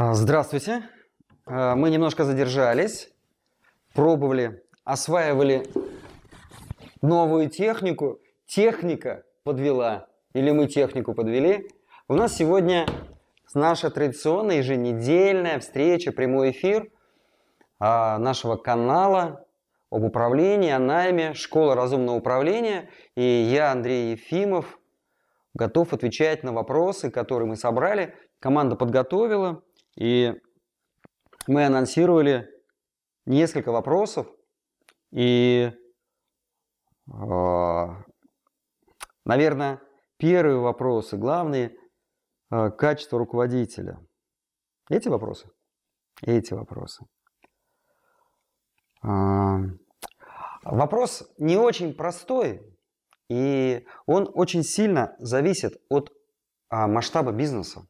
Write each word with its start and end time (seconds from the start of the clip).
А, 0.00 0.14
здравствуйте. 0.14 0.84
А, 1.44 1.74
мы 1.74 1.90
немножко 1.90 2.22
задержались, 2.22 3.10
пробовали, 3.94 4.62
осваивали 4.84 5.66
новую 7.02 7.50
технику. 7.50 8.20
Техника 8.46 9.24
подвела, 9.42 10.06
или 10.34 10.52
мы 10.52 10.68
технику 10.68 11.14
подвели. 11.14 11.68
У 12.06 12.14
нас 12.14 12.36
сегодня 12.36 12.86
наша 13.54 13.90
традиционная 13.90 14.58
еженедельная 14.58 15.58
встреча, 15.58 16.12
прямой 16.12 16.52
эфир 16.52 16.92
а, 17.80 18.18
нашего 18.18 18.54
канала 18.54 19.46
об 19.90 20.04
управлении, 20.04 20.70
о 20.70 20.78
найме, 20.78 21.34
школа 21.34 21.74
разумного 21.74 22.18
управления. 22.18 22.88
И 23.16 23.24
я, 23.24 23.72
Андрей 23.72 24.12
Ефимов, 24.12 24.78
готов 25.54 25.92
отвечать 25.92 26.44
на 26.44 26.52
вопросы, 26.52 27.10
которые 27.10 27.48
мы 27.48 27.56
собрали. 27.56 28.14
Команда 28.38 28.76
подготовила. 28.76 29.64
И 29.98 30.32
мы 31.48 31.66
анонсировали 31.66 32.48
несколько 33.26 33.72
вопросов. 33.72 34.28
И, 35.10 35.72
а, 37.10 38.04
наверное, 39.24 39.80
первые 40.16 40.58
вопросы, 40.58 41.16
главные, 41.16 41.76
а, 42.48 42.70
качество 42.70 43.18
руководителя. 43.18 43.98
Эти 44.88 45.08
вопросы? 45.08 45.50
Эти 46.22 46.54
вопросы. 46.54 47.04
А, 49.02 49.58
вопрос 50.62 51.28
не 51.38 51.56
очень 51.56 51.92
простой, 51.92 52.62
и 53.28 53.84
он 54.06 54.30
очень 54.32 54.62
сильно 54.62 55.16
зависит 55.18 55.82
от 55.88 56.12
масштаба 56.70 57.32
бизнеса. 57.32 57.86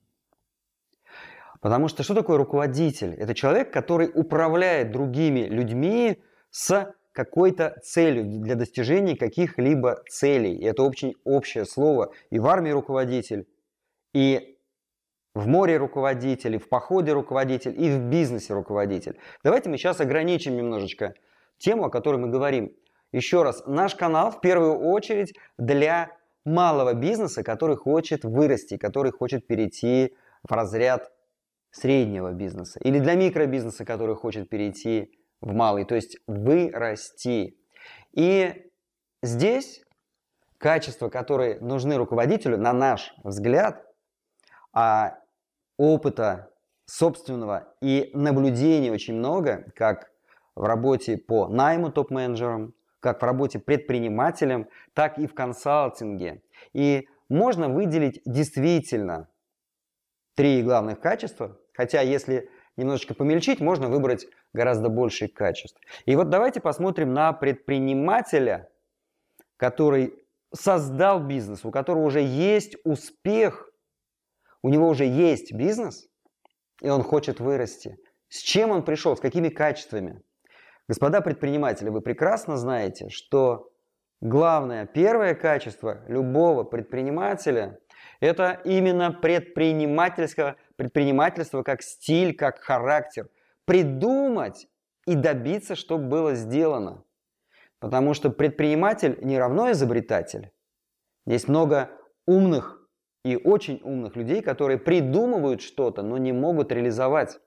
Потому 1.61 1.89
что 1.89 2.03
что 2.03 2.15
такое 2.15 2.37
руководитель? 2.37 3.15
Это 3.15 3.35
человек, 3.35 3.73
который 3.73 4.11
управляет 4.15 4.93
другими 4.93 5.41
людьми 5.41 6.23
с 6.51 6.95
какой-то 7.13 7.77
целью 7.83 8.25
для 8.25 8.55
достижения 8.55 9.17
каких-либо 9.17 10.03
целей. 10.09 10.55
И 10.55 10.65
это 10.65 10.85
очень 10.85 11.15
общее 11.25 11.65
слово. 11.65 12.13
И 12.31 12.39
в 12.39 12.47
армии 12.47 12.71
руководитель, 12.71 13.49
и 14.15 14.57
в 15.35 15.49
море 15.49 15.77
руководитель, 15.79 16.55
и 16.55 16.59
в 16.59 16.69
походе 16.69 17.13
руководитель, 17.13 17.75
и 17.77 17.91
в 17.91 18.03
бизнесе 18.03 18.55
руководитель. 18.55 19.19
Давайте 19.43 19.69
мы 19.69 19.79
сейчас 19.79 20.01
ограничим 20.01 20.57
немножечко 20.57 21.15
тему, 21.59 21.87
о 21.87 21.91
которой 21.91 22.17
мы 22.17 22.29
говорим. 22.29 22.73
Еще 23.11 23.43
раз, 23.43 23.65
наш 23.67 23.95
канал 23.95 24.31
в 24.31 24.41
первую 24.41 24.79
очередь 24.79 25.35
для 25.57 26.13
малого 26.45 26.95
бизнеса, 26.95 27.43
который 27.43 27.77
хочет 27.77 28.25
вырасти, 28.25 28.77
который 28.77 29.13
хочет 29.13 29.47
перейти 29.47 30.15
в 30.43 30.53
разряд 30.53 31.11
среднего 31.71 32.33
бизнеса 32.33 32.81
или 32.83 32.99
для 32.99 33.15
микробизнеса, 33.15 33.85
который 33.85 34.17
хочет 34.17 34.49
перейти 34.49 35.13
в 35.41 35.53
малый, 35.53 35.85
то 35.85 35.95
есть 35.95 36.19
вырасти. 36.27 37.57
И 38.13 38.71
здесь 39.23 39.83
качества, 40.59 41.09
которые 41.09 41.61
нужны 41.61 41.97
руководителю, 41.97 42.59
на 42.59 42.73
наш 42.73 43.15
взгляд, 43.23 43.85
а 44.73 45.19
опыта 45.77 46.51
собственного 46.87 47.75
и 47.81 48.11
наблюдений 48.15 48.91
очень 48.91 49.15
много, 49.15 49.71
как 49.75 50.11
в 50.55 50.65
работе 50.65 51.17
по 51.17 51.47
найму 51.49 51.93
топ-менеджерам, 51.93 52.75
как 53.01 53.21
в 53.21 53.25
работе 53.25 53.61
предпринимателем, 53.61 54.69
так 54.95 55.19
и 55.19 55.27
в 55.27 55.35
консалтинге. 55.35 56.43
И 56.73 57.09
можно 57.29 57.69
выделить 57.69 58.21
действительно 58.25 59.29
три 60.39 60.63
главных 60.63 61.01
качества, 61.01 61.59
хотя 61.73 62.01
если 62.01 62.49
немножечко 62.77 63.13
помельчить, 63.13 63.59
можно 63.59 63.89
выбрать 63.89 64.29
гораздо 64.53 64.89
больше 64.89 65.27
качеств. 65.27 65.81
И 66.07 66.15
вот 66.15 66.31
давайте 66.31 66.61
посмотрим 66.61 67.13
на 67.13 67.33
предпринимателя, 67.33 68.71
который 69.57 70.15
создал 70.55 71.19
бизнес, 71.25 71.65
у 71.65 71.73
которого 71.73 72.05
уже 72.05 72.21
есть 72.21 72.77
успех, 72.85 73.69
у 74.63 74.69
него 74.69 74.87
уже 74.89 75.07
есть 75.07 75.53
бизнес, 75.53 76.07
и 76.83 76.89
он 76.89 77.03
хочет 77.03 77.41
вырасти. 77.41 77.99
С 78.29 78.39
чем 78.39 78.71
он 78.71 78.85
пришел, 78.85 79.17
с 79.17 79.21
какими 79.21 79.49
качествами? 79.49 80.23
Господа 80.87 81.21
предприниматели, 81.21 81.89
вы 81.89 82.01
прекрасно 82.01 82.57
знаете, 82.59 83.09
что 83.09 83.73
главное, 84.21 84.87
первое 84.87 85.35
качество 85.35 86.05
любого 86.07 86.63
предпринимателя 86.63 87.81
это 88.21 88.61
именно 88.65 89.13
предпринимательское, 89.13 90.57
предпринимательство 90.77 91.63
как 91.63 91.83
стиль, 91.83 92.35
как 92.35 92.61
характер. 92.61 93.29
Придумать 93.65 94.69
и 95.07 95.15
добиться, 95.15 95.77
чтобы 95.77 96.09
было 96.09 96.35
сделано. 96.35 97.05
Потому 97.79 98.15
что 98.15 98.31
предприниматель 98.31 99.19
не 99.23 99.39
равно 99.39 99.71
изобретатель. 99.71 100.51
Есть 101.27 101.49
много 101.49 101.91
умных 102.27 102.89
и 103.25 103.37
очень 103.37 103.81
умных 103.85 104.17
людей, 104.17 104.43
которые 104.43 104.79
придумывают 104.79 105.61
что-то, 105.61 106.03
но 106.03 106.19
не 106.19 106.33
могут 106.33 106.73
реализовать. 106.73 107.39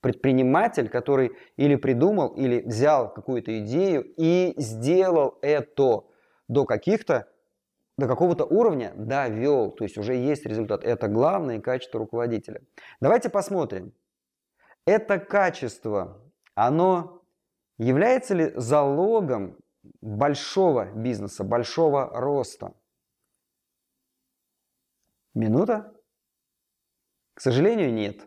Предприниматель, 0.00 0.88
который 0.88 1.32
или 1.56 1.76
придумал, 1.76 2.28
или 2.34 2.60
взял 2.60 3.12
какую-то 3.12 3.58
идею 3.60 4.04
и 4.18 4.52
сделал 4.58 5.38
это 5.40 6.04
до 6.46 6.66
каких-то 6.66 7.26
до 7.96 8.08
какого-то 8.08 8.44
уровня 8.44 8.92
довел, 8.96 9.70
то 9.70 9.84
есть 9.84 9.96
уже 9.98 10.14
есть 10.14 10.46
результат. 10.46 10.84
Это 10.84 11.08
главное 11.08 11.60
качество 11.60 12.00
руководителя. 12.00 12.62
Давайте 13.00 13.28
посмотрим. 13.28 13.92
Это 14.86 15.18
качество, 15.18 16.20
оно 16.54 17.22
является 17.78 18.34
ли 18.34 18.52
залогом 18.56 19.56
большого 20.00 20.92
бизнеса, 20.92 21.44
большого 21.44 22.08
роста? 22.08 22.74
Минута? 25.34 25.92
К 27.34 27.40
сожалению, 27.40 27.92
нет. 27.92 28.26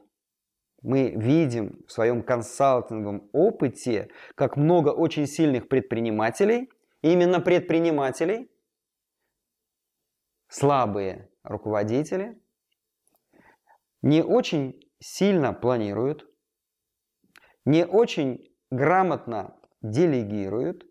Мы 0.82 1.12
видим 1.12 1.84
в 1.88 1.92
своем 1.92 2.24
консалтинговом 2.24 3.30
опыте, 3.34 4.10
как 4.36 4.58
много 4.58 4.90
очень 4.90 5.26
сильных 5.28 5.68
предпринимателей, 5.68 6.72
именно 7.02 7.42
предпринимателей– 7.42 8.50
слабые 10.47 11.30
руководители 11.44 12.41
не 14.02 14.22
очень 14.22 14.80
сильно 15.00 15.53
планируют, 15.53 16.28
не 17.66 17.85
очень 17.85 18.56
грамотно 18.72 19.59
делегируют 19.81 20.86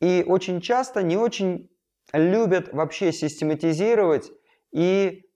и 0.00 0.24
очень 0.26 0.60
часто 0.60 1.02
не 1.02 1.16
очень 1.16 1.70
любят 2.12 2.72
вообще 2.72 3.12
систематизировать 3.12 4.30
и 4.72 5.30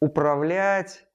управлять 0.00 1.06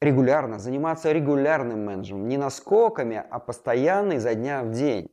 регулярно, 0.00 0.58
заниматься 0.58 1.10
регулярным 1.12 1.84
менеджментом, 1.84 2.28
не 2.28 2.36
наскоками, 2.36 3.16
а 3.30 3.38
постоянно 3.38 4.14
изо 4.14 4.34
дня 4.34 4.62
в 4.62 4.70
день. 4.70 5.08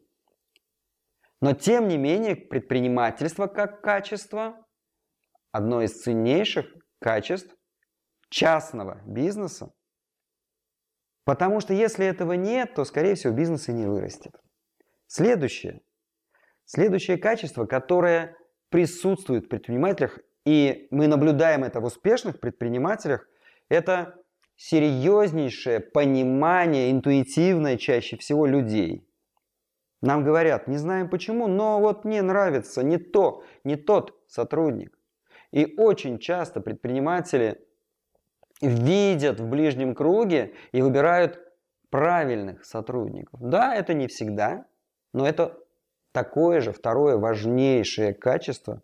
Но 1.41 1.53
тем 1.53 1.88
не 1.88 1.97
менее 1.97 2.35
предпринимательство 2.35 3.47
как 3.47 3.81
качество 3.81 4.65
одно 5.56 5.82
из 5.82 6.02
ценнейших 6.02 6.66
качеств 7.00 7.56
частного 8.30 9.02
бизнеса. 9.06 9.72
Потому 11.24 11.62
что 11.62 11.74
если 11.74 12.06
этого 12.06 12.34
нет, 12.34 12.74
то, 12.76 12.84
скорее 12.84 13.16
всего, 13.16 13.34
бизнес 13.34 13.70
и 13.70 13.74
не 13.74 13.86
вырастет. 13.86 14.34
Следующее. 15.08 15.80
Следующее 16.66 17.18
качество, 17.18 17.66
которое 17.66 18.36
присутствует 18.70 19.46
в 19.46 19.48
предпринимателях, 19.48 20.20
и 20.46 20.90
мы 20.92 21.08
наблюдаем 21.08 21.64
это 21.64 21.80
в 21.80 21.86
успешных 21.86 22.42
предпринимателях, 22.42 23.26
это 23.70 24.16
серьезнейшее 24.58 25.80
понимание, 25.80 26.91
интуитивное 26.91 27.78
чаще 27.78 28.18
всего 28.18 28.46
людей. 28.46 29.08
Нам 30.02 30.26
говорят, 30.26 30.68
не 30.68 30.78
знаем 30.78 31.09
почему, 31.09 31.47
но 31.47 31.79
вот 31.79 32.03
мне 32.03 32.22
нравится 32.22 32.84
не 32.84 32.97
то, 32.97 33.44
не 33.64 33.78
тот 33.78 34.22
сотрудник. 34.28 34.95
И 35.52 35.74
очень 35.78 36.20
часто 36.20 36.62
предприниматели 36.62 37.66
видят 38.62 39.40
в 39.40 39.50
ближнем 39.50 39.96
круге 39.96 40.53
и 40.72 40.82
выбирают 40.82 41.40
правильных 41.90 42.64
сотрудников. 42.66 43.40
Да, 43.42 43.76
это 43.76 43.94
не 43.94 44.08
всегда, 44.08 44.66
но 45.14 45.28
это 45.28 45.58
такое 46.12 46.62
же 46.62 46.72
второе 46.72 47.18
важнейшее 47.18 48.14
качество 48.14 48.82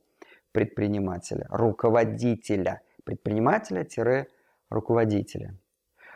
предпринимателя, 0.51 1.47
руководителя, 1.49 2.81
предпринимателя-руководителя. 3.03 5.57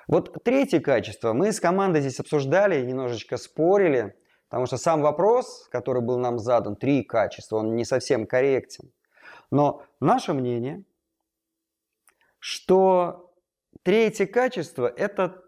Вот 0.07 0.43
третье 0.43 0.79
качество 0.79 1.33
мы 1.33 1.51
с 1.51 1.59
командой 1.59 2.01
здесь 2.01 2.19
обсуждали, 2.19 2.85
немножечко 2.85 3.37
спорили, 3.37 4.15
потому 4.49 4.67
что 4.67 4.77
сам 4.77 5.01
вопрос, 5.01 5.67
который 5.71 6.01
был 6.01 6.19
нам 6.19 6.37
задан, 6.37 6.75
три 6.75 7.03
качества, 7.03 7.57
он 7.57 7.75
не 7.75 7.85
совсем 7.85 8.27
корректен. 8.27 8.91
Но 9.51 9.85
наше 9.99 10.33
мнение, 10.33 10.83
что 12.39 13.33
третье 13.83 14.25
качество– 14.25 14.87
это 14.97 15.43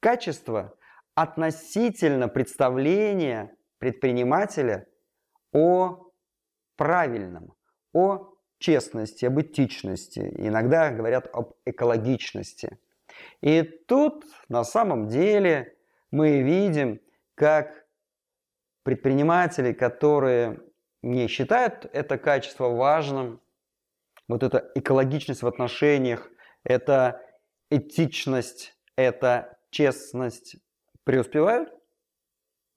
качество 0.00 0.76
относительно 1.14 2.28
представления 2.28 3.54
предпринимателя 3.78 4.86
о 5.52 6.10
правильном, 6.76 7.54
о 7.92 8.34
честности, 8.58 9.24
об 9.24 9.40
этичности. 9.40 10.20
Иногда 10.36 10.90
говорят 10.90 11.28
об 11.32 11.54
экологичности. 11.64 12.78
И 13.40 13.62
тут 13.62 14.24
на 14.48 14.64
самом 14.64 15.08
деле 15.08 15.76
мы 16.10 16.42
видим, 16.42 17.00
как 17.34 17.86
предприниматели, 18.82 19.72
которые 19.72 20.60
не 21.02 21.28
считают 21.28 21.88
это 21.92 22.18
качество 22.18 22.68
важным, 22.68 23.40
вот 24.28 24.42
эта 24.42 24.70
экологичность 24.74 25.42
в 25.42 25.46
отношениях, 25.46 26.30
это 26.62 27.20
этичность, 27.70 28.76
это 28.96 29.58
честность 29.70 30.56
преуспевают, 31.04 31.72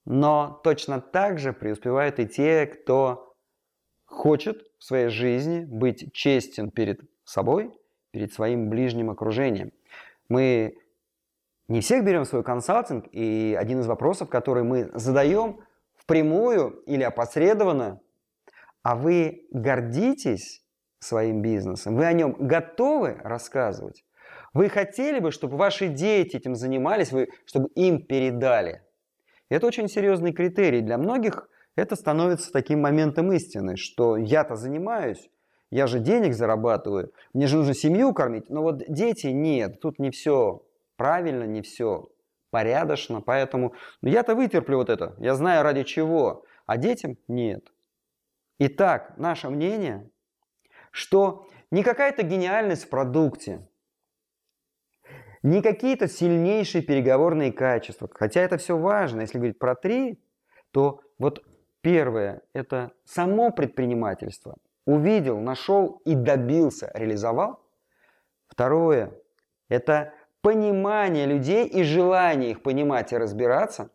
но 0.04 0.60
точно 0.64 1.00
так 1.00 1.38
же 1.38 1.52
преуспевают 1.52 2.18
и 2.18 2.26
те, 2.26 2.66
кто 2.66 3.34
хочет 4.04 4.66
в 4.78 4.84
своей 4.84 5.08
жизни 5.08 5.64
быть 5.64 6.12
честен 6.12 6.70
перед 6.70 7.00
собой, 7.24 7.72
перед 8.10 8.32
своим 8.32 8.68
ближним 8.68 9.10
окружением. 9.10 9.72
Мы 10.28 10.78
не 11.68 11.80
всех 11.80 12.04
берем 12.04 12.24
в 12.24 12.28
свой 12.28 12.42
консалтинг, 12.42 13.06
и 13.12 13.56
один 13.58 13.80
из 13.80 13.86
вопросов, 13.86 14.28
который 14.28 14.62
мы 14.62 14.90
задаем 14.94 15.60
впрямую 15.96 16.82
или 16.86 17.02
опосредованно, 17.02 18.00
а 18.84 18.94
вы 18.94 19.46
гордитесь 19.50 20.62
своим 21.00 21.42
бизнесом, 21.42 21.96
вы 21.96 22.04
о 22.04 22.12
нем 22.12 22.36
готовы 22.38 23.16
рассказывать? 23.24 24.04
Вы 24.52 24.68
хотели 24.68 25.18
бы, 25.18 25.32
чтобы 25.32 25.56
ваши 25.56 25.88
дети 25.88 26.36
этим 26.36 26.54
занимались, 26.54 27.10
вы, 27.10 27.28
чтобы 27.46 27.70
им 27.74 28.06
передали? 28.06 28.82
Это 29.48 29.66
очень 29.66 29.88
серьезный 29.88 30.32
критерий. 30.32 30.80
Для 30.80 30.98
многих 30.98 31.48
это 31.76 31.96
становится 31.96 32.52
таким 32.52 32.82
моментом 32.82 33.32
истины, 33.32 33.76
что 33.76 34.16
я-то 34.16 34.54
занимаюсь, 34.54 35.30
я 35.70 35.86
же 35.86 35.98
денег 35.98 36.34
зарабатываю, 36.34 37.12
мне 37.32 37.46
же 37.46 37.56
нужно 37.56 37.74
семью 37.74 38.12
кормить, 38.12 38.48
но 38.48 38.62
вот 38.62 38.82
дети 38.86 39.28
нет, 39.28 39.80
тут 39.80 39.98
не 39.98 40.10
все 40.10 40.62
правильно, 40.96 41.44
не 41.44 41.62
все 41.62 42.10
порядочно, 42.50 43.20
поэтому 43.22 43.74
ну, 44.02 44.08
я-то 44.10 44.36
вытерплю 44.36 44.76
вот 44.76 44.90
это, 44.90 45.16
я 45.18 45.34
знаю 45.34 45.64
ради 45.64 45.82
чего, 45.82 46.44
а 46.66 46.76
детям 46.76 47.16
нет. 47.26 47.73
Итак, 48.58 49.16
наше 49.16 49.50
мнение, 49.50 50.10
что 50.90 51.48
не 51.70 51.82
какая-то 51.82 52.22
гениальность 52.22 52.84
в 52.84 52.88
продукте, 52.88 53.68
не 55.42 55.60
какие-то 55.60 56.08
сильнейшие 56.08 56.82
переговорные 56.82 57.52
качества, 57.52 58.08
хотя 58.12 58.40
это 58.40 58.56
все 58.56 58.78
важно, 58.78 59.22
если 59.22 59.38
говорить 59.38 59.58
про 59.58 59.74
три, 59.74 60.22
то 60.70 61.02
вот 61.18 61.44
первое– 61.80 62.42
это 62.52 62.92
само 63.04 63.50
предпринимательство. 63.50 64.56
Увидел, 64.86 65.40
нашел 65.40 66.00
и 66.04 66.14
добился, 66.14 66.90
реализовал. 66.94 67.60
Второе– 68.46 69.12
это 69.68 70.14
понимание 70.40 71.26
людей 71.26 71.66
и 71.66 71.82
желание 71.82 72.52
их 72.52 72.62
понимать 72.62 73.12
и 73.12 73.18
разбираться. 73.18 73.90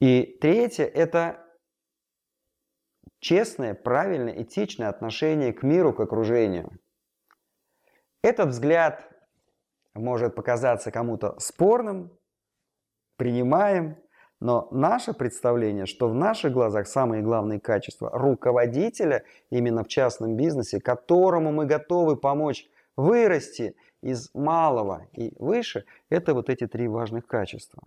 И 0.00 0.38
третье– 0.40 0.84
это 0.94 1.42
честное, 3.22 3.74
правильное, 3.74 4.42
этичное 4.42 4.88
отношение 4.88 5.52
к 5.52 5.62
миру, 5.62 5.94
к 5.94 6.00
окружению. 6.00 6.70
Этот 8.22 8.48
взгляд 8.48 9.08
может 9.94 10.34
показаться 10.34 10.90
кому-то 10.90 11.38
спорным, 11.38 12.10
принимаем, 13.16 13.96
но 14.40 14.68
наше 14.72 15.12
представление, 15.14 15.86
что 15.86 16.08
в 16.08 16.14
наших 16.14 16.52
глазах 16.52 16.88
самые 16.88 17.22
главные 17.22 17.60
качества 17.60 18.10
руководителя 18.12 19.24
именно 19.50 19.84
в 19.84 19.88
частном 19.88 20.36
бизнесе, 20.36 20.80
которому 20.80 21.52
мы 21.52 21.64
готовы 21.66 22.16
помочь 22.16 22.68
вырасти 22.96 23.76
из 24.02 24.34
малого 24.34 25.06
и 25.12 25.32
выше, 25.38 25.84
это 26.08 26.34
вот 26.34 26.50
эти 26.50 26.66
три 26.66 26.88
важных 26.88 27.28
качества. 27.28 27.84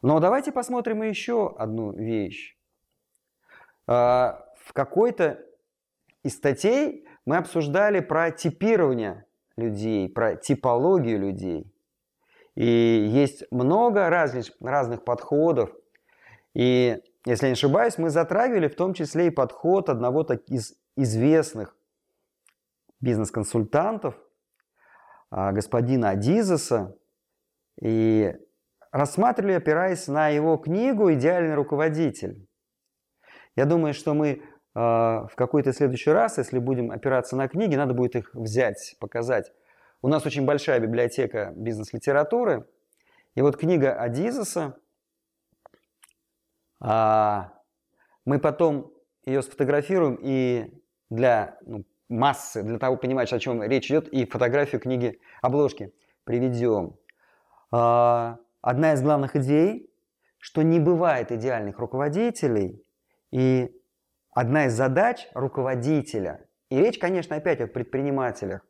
Но 0.00 0.20
давайте 0.20 0.52
посмотрим 0.52 1.02
еще 1.02 1.52
одну 1.58 1.92
вещь. 1.92 2.57
А, 3.88 4.46
в 4.62 4.72
какой-то 4.72 5.44
из 6.22 6.36
статей 6.36 7.08
мы 7.26 7.38
обсуждали 7.38 7.98
про 7.98 8.30
типирование 8.30 9.24
людей, 9.56 10.08
про 10.08 10.36
типологию 10.36 11.18
людей. 11.18 11.74
И 12.54 12.64
есть 12.64 13.44
много 13.50 14.08
разных, 14.08 14.46
разных 14.60 15.04
подходов. 15.04 15.70
И, 16.54 17.02
если 17.24 17.46
не 17.46 17.52
ошибаюсь, 17.52 17.98
мы 17.98 18.10
затрагивали 18.10 18.68
в 18.68 18.76
том 18.76 18.94
числе 18.94 19.26
и 19.26 19.30
подход 19.30 19.88
одного 19.88 20.22
из 20.46 20.74
известных 20.96 21.76
бизнес-консультантов– 23.00 24.14
а, 25.30 25.52
господина 25.52 26.10
Адизеса 26.10 26.96
и 27.80 28.34
рассматривали, 28.90 29.52
опираясь 29.52 30.06
на 30.08 30.28
его 30.28 30.56
книгу 30.56 31.12
«Идеальный 31.12 31.54
руководитель». 31.54 32.47
Я 33.58 33.64
думаю, 33.64 33.92
что 33.92 34.14
мы 34.14 34.44
а, 34.72 35.26
в 35.26 35.34
какой-то 35.34 35.72
следующий 35.72 36.10
раз, 36.10 36.38
если 36.38 36.60
будем 36.60 36.92
опираться 36.92 37.34
на 37.34 37.48
книги, 37.48 37.74
надо 37.74 37.92
будет 37.92 38.14
их 38.14 38.32
взять, 38.32 38.94
показать. 39.00 39.52
У 40.00 40.06
нас 40.06 40.24
очень 40.24 40.46
большая 40.46 40.78
библиотека 40.78 41.52
бизнес-литературы. 41.56 42.68
И 43.34 43.42
вот 43.42 43.56
книга 43.56 43.94
Адизеса, 43.94 44.78
а, 46.80 47.52
мы 48.24 48.38
потом 48.38 48.92
ее 49.26 49.42
сфотографируем 49.42 50.20
и 50.22 50.72
для 51.10 51.58
ну, 51.66 51.84
массы, 52.08 52.62
для 52.62 52.78
того 52.78 52.96
понимать, 52.96 53.32
о 53.32 53.40
чем 53.40 53.60
речь 53.64 53.90
идет, 53.90 54.06
и 54.06 54.24
фотографию 54.24 54.80
книги 54.80 55.18
обложки 55.42 55.92
приведем. 56.22 56.94
А, 57.72 58.38
одна 58.60 58.92
из 58.92 59.02
главных 59.02 59.34
идей, 59.34 59.90
что 60.38 60.62
не 60.62 60.78
бывает 60.78 61.32
идеальных 61.32 61.80
руководителей, 61.80 62.84
и 63.30 63.70
одна 64.30 64.66
из 64.66 64.74
задач 64.74 65.28
руководителя, 65.34 66.46
и 66.70 66.78
речь, 66.78 66.98
конечно, 66.98 67.36
опять 67.36 67.60
о 67.60 67.66
предпринимателях, 67.66 68.66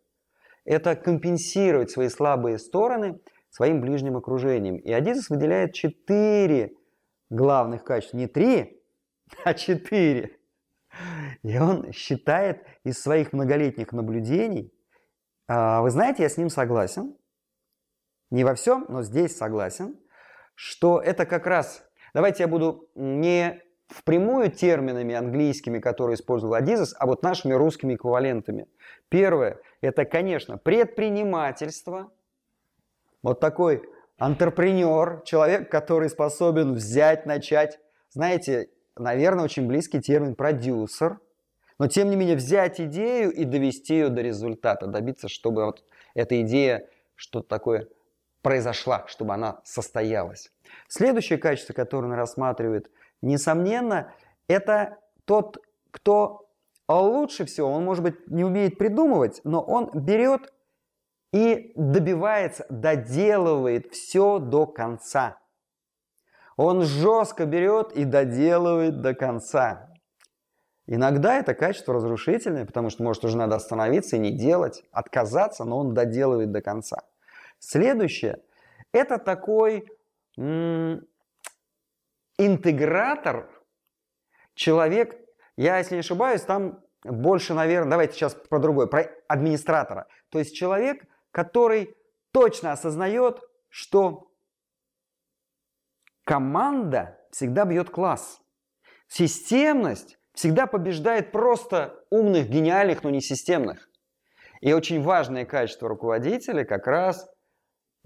это 0.65 0.95
компенсировать 0.97 1.91
свои 1.91 2.09
слабые 2.09 2.59
стороны 2.59 3.21
своим 3.51 3.81
ближним 3.81 4.17
окружением. 4.17 4.77
И 4.77 4.93
Адизес 4.93 5.31
выделяет 5.31 5.73
четыре 5.73 6.73
главных 7.31 7.85
качества, 7.85 8.17
не 8.17 8.27
три, 8.27 8.83
а 9.45 9.55
четыре. 9.55 10.39
И 11.43 11.59
он 11.59 11.93
считает 11.93 12.65
из 12.85 13.01
своих 13.01 13.33
многолетних 13.33 13.93
наблюдений, 13.93 14.73
а, 15.47 15.81
вы 15.81 15.91
знаете, 15.91 16.23
я 16.23 16.29
с 16.29 16.37
ним 16.37 16.51
согласен, 16.51 17.17
не 18.31 18.45
во 18.45 18.55
всем, 18.55 18.85
но 18.89 19.03
здесь 19.03 19.37
согласен, 19.37 19.99
что 20.55 21.01
это 21.01 21.25
как 21.25 21.47
раз, 21.47 21.83
давайте 22.13 22.43
я 22.43 22.49
буду 22.49 22.91
не 22.95 23.63
впрямую 23.89 24.51
терминами 24.51 25.15
английскими, 25.15 25.79
которые 25.79 26.15
использовал 26.15 26.55
Адизес, 26.55 26.95
а 26.99 27.07
вот 27.07 27.23
нашими 27.23 27.55
русскими 27.55 27.95
эквивалентами. 27.95 28.69
Первое, 29.09 29.59
это, 29.81 30.05
конечно, 30.05 30.59
предпринимательство. 30.59 32.11
Вот 33.23 33.41
такой 33.41 33.83
антрепренер, 34.19 35.23
человек, 35.25 35.71
который 35.71 36.09
способен 36.11 36.75
взять, 36.75 37.27
начать. 37.27 37.81
Знаете, 38.11 38.69
наверное, 38.97 39.45
очень 39.45 39.67
близкий 39.67 40.01
термин 40.01 40.35
продюсер. 40.35 41.19
Но 41.79 41.87
тем 41.87 42.11
не 42.11 42.17
менее 42.17 42.37
взять 42.37 42.81
идею 42.81 43.33
и 43.33 43.45
довести 43.45 43.95
ее 43.95 44.09
до 44.09 44.21
результата, 44.21 44.87
добиться, 44.87 45.29
чтобы 45.29 45.65
вот 45.65 45.85
эта 46.15 46.41
идея, 46.43 46.89
что-то 47.15 47.49
такое 47.49 47.89
произошла, 48.43 49.05
чтобы 49.07 49.35
она 49.35 49.61
состоялась. 49.65 50.51
Следующее 50.89 51.39
качество, 51.39 51.73
которое 51.73 52.09
он 52.09 52.15
рассматривает, 52.15 52.91
несомненно, 53.23 54.13
это 54.49 54.99
тот, 55.25 55.59
кто 55.91 56.49
лучше 56.89 57.45
всего, 57.45 57.71
он, 57.71 57.85
может 57.85 58.03
быть, 58.03 58.29
не 58.29 58.45
умеет 58.45 58.79
придумывать, 58.79 59.41
но 59.45 59.61
он 59.61 59.91
берет 59.93 60.53
и 61.33 61.73
добивается, 61.77 62.65
доделывает 62.71 63.93
все 63.93 64.39
до 64.39 64.67
конца. 64.67 65.39
Он 66.57 66.83
жестко 66.83 67.47
берет 67.47 67.93
и 67.93 68.05
доделывает 68.05 69.01
до 69.03 69.15
конца. 69.15 69.91
Иногда 70.87 71.39
это 71.39 71.55
качество 71.55 71.93
разрушительное, 71.93 72.65
потому 72.65 72.89
что, 72.89 73.03
может, 73.03 73.23
уже 73.25 73.37
надо 73.37 73.57
остановиться 73.57 74.17
и 74.17 74.19
не 74.19 74.31
делать, 74.33 74.83
отказаться, 74.91 75.65
но 75.65 75.79
он 75.79 75.93
доделывает 75.93 76.51
до 76.51 76.63
конца. 76.63 77.03
Следующее– 77.59 78.41
это 78.93 79.19
такой 79.19 79.87
интегратор, 82.39 83.51
человек, 84.55 85.17
я, 85.57 85.79
если 85.79 85.95
не 85.95 86.01
ошибаюсь, 86.01 86.43
там 86.43 86.81
больше, 87.05 87.55
наверное, 87.55 87.91
давайте 87.91 88.15
сейчас 88.15 88.35
про 88.35 88.59
другое, 88.59 88.87
про 88.87 89.11
администратора. 89.29 90.07
То 90.31 90.39
есть 90.39 90.55
человек, 90.57 91.05
который 91.31 91.97
точно 92.33 92.73
осознает, 92.73 93.41
что 93.69 94.33
команда 96.25 97.19
всегда 97.31 97.65
бьет 97.65 97.91
класс. 97.91 98.41
Системность 99.09 100.19
всегда 100.35 100.67
побеждает 100.67 101.33
просто 101.33 102.05
умных, 102.11 102.49
гениальных, 102.49 103.03
но 103.03 103.11
не 103.11 103.21
системных. 103.21 103.89
И 104.61 104.73
очень 104.73 105.03
важное 105.03 105.45
качество 105.45 105.89
руководителя 105.89 106.65
как 106.65 106.87
раз 106.87 107.29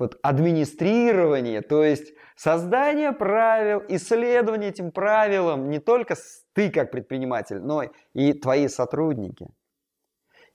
вот 0.03 0.19
администрирование, 0.23 1.63
то 1.63 1.85
есть 1.85 2.13
создание 2.35 3.13
правил, 3.13 3.85
исследование 3.89 4.71
этим 4.71 4.91
правилам 4.91 5.71
не 5.71 5.79
только 5.79 6.17
ты 6.55 6.71
как 6.71 6.91
предприниматель, 6.91 7.61
но 7.61 7.85
и 8.13 8.33
твои 8.33 8.67
сотрудники. 8.67 9.47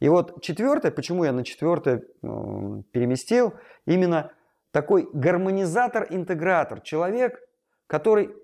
И 0.01 0.09
вот 0.09 0.41
четвертое, 0.43 0.91
почему 0.91 1.23
я 1.23 1.31
на 1.31 1.45
четвертое 1.45 2.03
переместил, 2.21 3.53
именно 3.85 4.33
такой 4.71 5.09
гармонизатор-интегратор, 5.13 6.81
человек, 6.81 7.39
который 7.87 8.35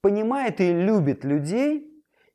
понимает 0.00 0.60
и 0.60 0.72
любит 0.72 1.24
людей, 1.24 1.88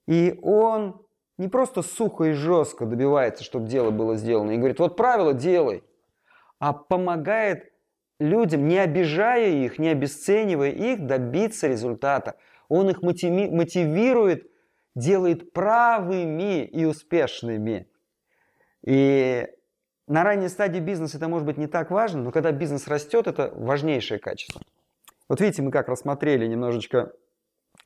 и 0.07 0.39
он 0.41 1.05
не 1.37 1.49
просто 1.49 1.81
сухо 1.81 2.23
и 2.23 2.31
жестко 2.31 2.85
добивается, 2.85 3.43
чтобы 3.43 3.67
дело 3.67 3.91
было 3.91 4.15
сделано, 4.15 4.51
и 4.51 4.57
говорит, 4.57 4.79
вот 4.79 4.95
правило 4.95 5.33
делай, 5.33 5.83
а 6.59 6.71
помогает 6.73 7.68
людям, 8.19 8.67
не 8.67 8.77
обижая 8.77 9.49
их, 9.49 9.79
не 9.79 9.89
обесценивая 9.89 10.71
их, 10.71 11.05
добиться 11.05 11.67
результата. 11.67 12.35
Он 12.67 12.89
их 12.89 13.01
мотивирует, 13.01 14.49
делает 14.95 15.53
правыми 15.53 16.65
и 16.65 16.85
успешными. 16.85 17.87
И 18.85 19.47
на 20.07 20.23
ранней 20.23 20.49
стадии 20.49 20.79
бизнеса 20.79 21.17
это 21.17 21.27
может 21.27 21.45
быть 21.45 21.57
не 21.57 21.67
так 21.67 21.91
важно, 21.91 22.23
но 22.23 22.31
когда 22.31 22.51
бизнес 22.51 22.87
растет, 22.87 23.27
это 23.27 23.51
важнейшее 23.55 24.19
качество. 24.19 24.61
Вот 25.27 25.41
видите, 25.41 25.61
мы 25.61 25.71
как 25.71 25.87
рассмотрели 25.87 26.47
немножечко 26.47 27.13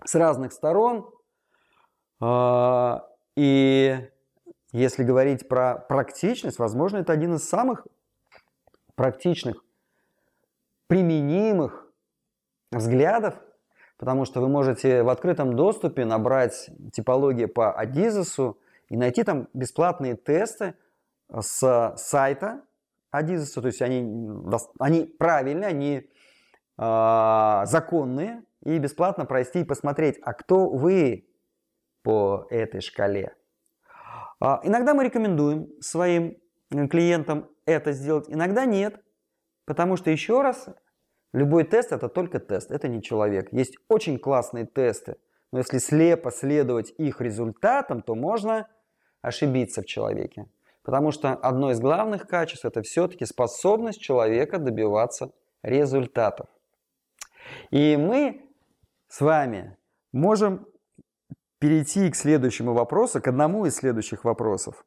с 0.06 0.16
разных 0.16 0.54
сторон. 0.54 1.10
А, 2.22 3.06
и 3.36 4.10
если 4.72 5.04
говорить 5.04 5.48
про 5.48 5.76
практичность, 5.76 6.60
возможно, 6.60 6.98
это 6.98 7.12
один 7.12 7.36
из 7.36 7.48
самых 7.48 7.86
практичных 8.96 9.63
применимых 10.94 11.92
взглядов, 12.72 13.34
потому 13.98 14.26
что 14.26 14.42
вы 14.42 14.48
можете 14.48 15.02
в 15.02 15.10
открытом 15.10 15.56
доступе 15.56 16.06
набрать 16.06 16.70
типологии 16.92 17.46
по 17.46 17.72
Адизесу 17.72 18.60
и 18.90 18.96
найти 18.96 19.24
там 19.24 19.48
бесплатные 19.56 20.16
тесты 20.16 20.76
с 21.36 21.96
сайта 21.98 22.62
Адизеса, 23.10 23.62
то 23.62 23.68
есть 23.70 23.82
они, 23.82 24.30
они 24.78 25.06
правильные, 25.06 25.68
они 25.68 26.12
э, 26.78 27.62
законные, 27.66 28.44
и 28.64 28.78
бесплатно 28.78 29.26
пройти 29.26 29.62
и 29.62 29.64
посмотреть, 29.64 30.20
а 30.22 30.34
кто 30.34 30.70
вы 30.70 31.28
по 32.04 32.46
этой 32.52 32.82
шкале. 32.82 33.36
Э, 34.40 34.58
иногда 34.62 34.94
мы 34.94 35.06
рекомендуем 35.06 35.70
своим 35.82 36.38
клиентам 36.70 37.50
это 37.66 37.94
сделать, 37.94 38.26
иногда 38.28 38.66
нет, 38.66 39.04
потому 39.66 39.98
что 39.98 40.12
еще 40.12 40.44
раз 40.44 40.70
Любой 41.34 41.64
тест 41.64 41.92
это 41.92 42.10
только 42.10 42.40
тест, 42.40 42.72
это 42.72 42.88
не 42.88 43.02
человек. 43.02 43.52
Есть 43.52 43.78
очень 43.90 44.20
классные 44.20 44.66
тесты, 44.66 45.18
но 45.52 45.60
если 45.60 45.80
слепо 45.80 46.32
следовать 46.32 46.94
их 46.98 47.22
результатам, 47.22 48.04
то 48.04 48.16
можно 48.16 48.68
ошибиться 49.22 49.82
в 49.82 49.86
человеке. 49.86 50.48
Потому 50.84 51.12
что 51.12 51.34
одно 51.34 51.72
из 51.72 51.80
главных 51.80 52.28
качеств 52.28 52.66
это 52.66 52.82
все-таки 52.84 53.26
способность 53.26 54.00
человека 54.00 54.60
добиваться 54.60 55.32
результатов. 55.64 56.48
И 57.72 57.98
мы 57.98 58.48
с 59.08 59.22
вами 59.22 59.78
можем 60.12 60.68
перейти 61.58 62.12
к 62.12 62.16
следующему 62.16 62.74
вопросу, 62.74 63.22
к 63.22 63.28
одному 63.28 63.66
из 63.66 63.76
следующих 63.76 64.26
вопросов. 64.26 64.86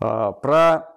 А, 0.00 0.32
про 0.32 0.93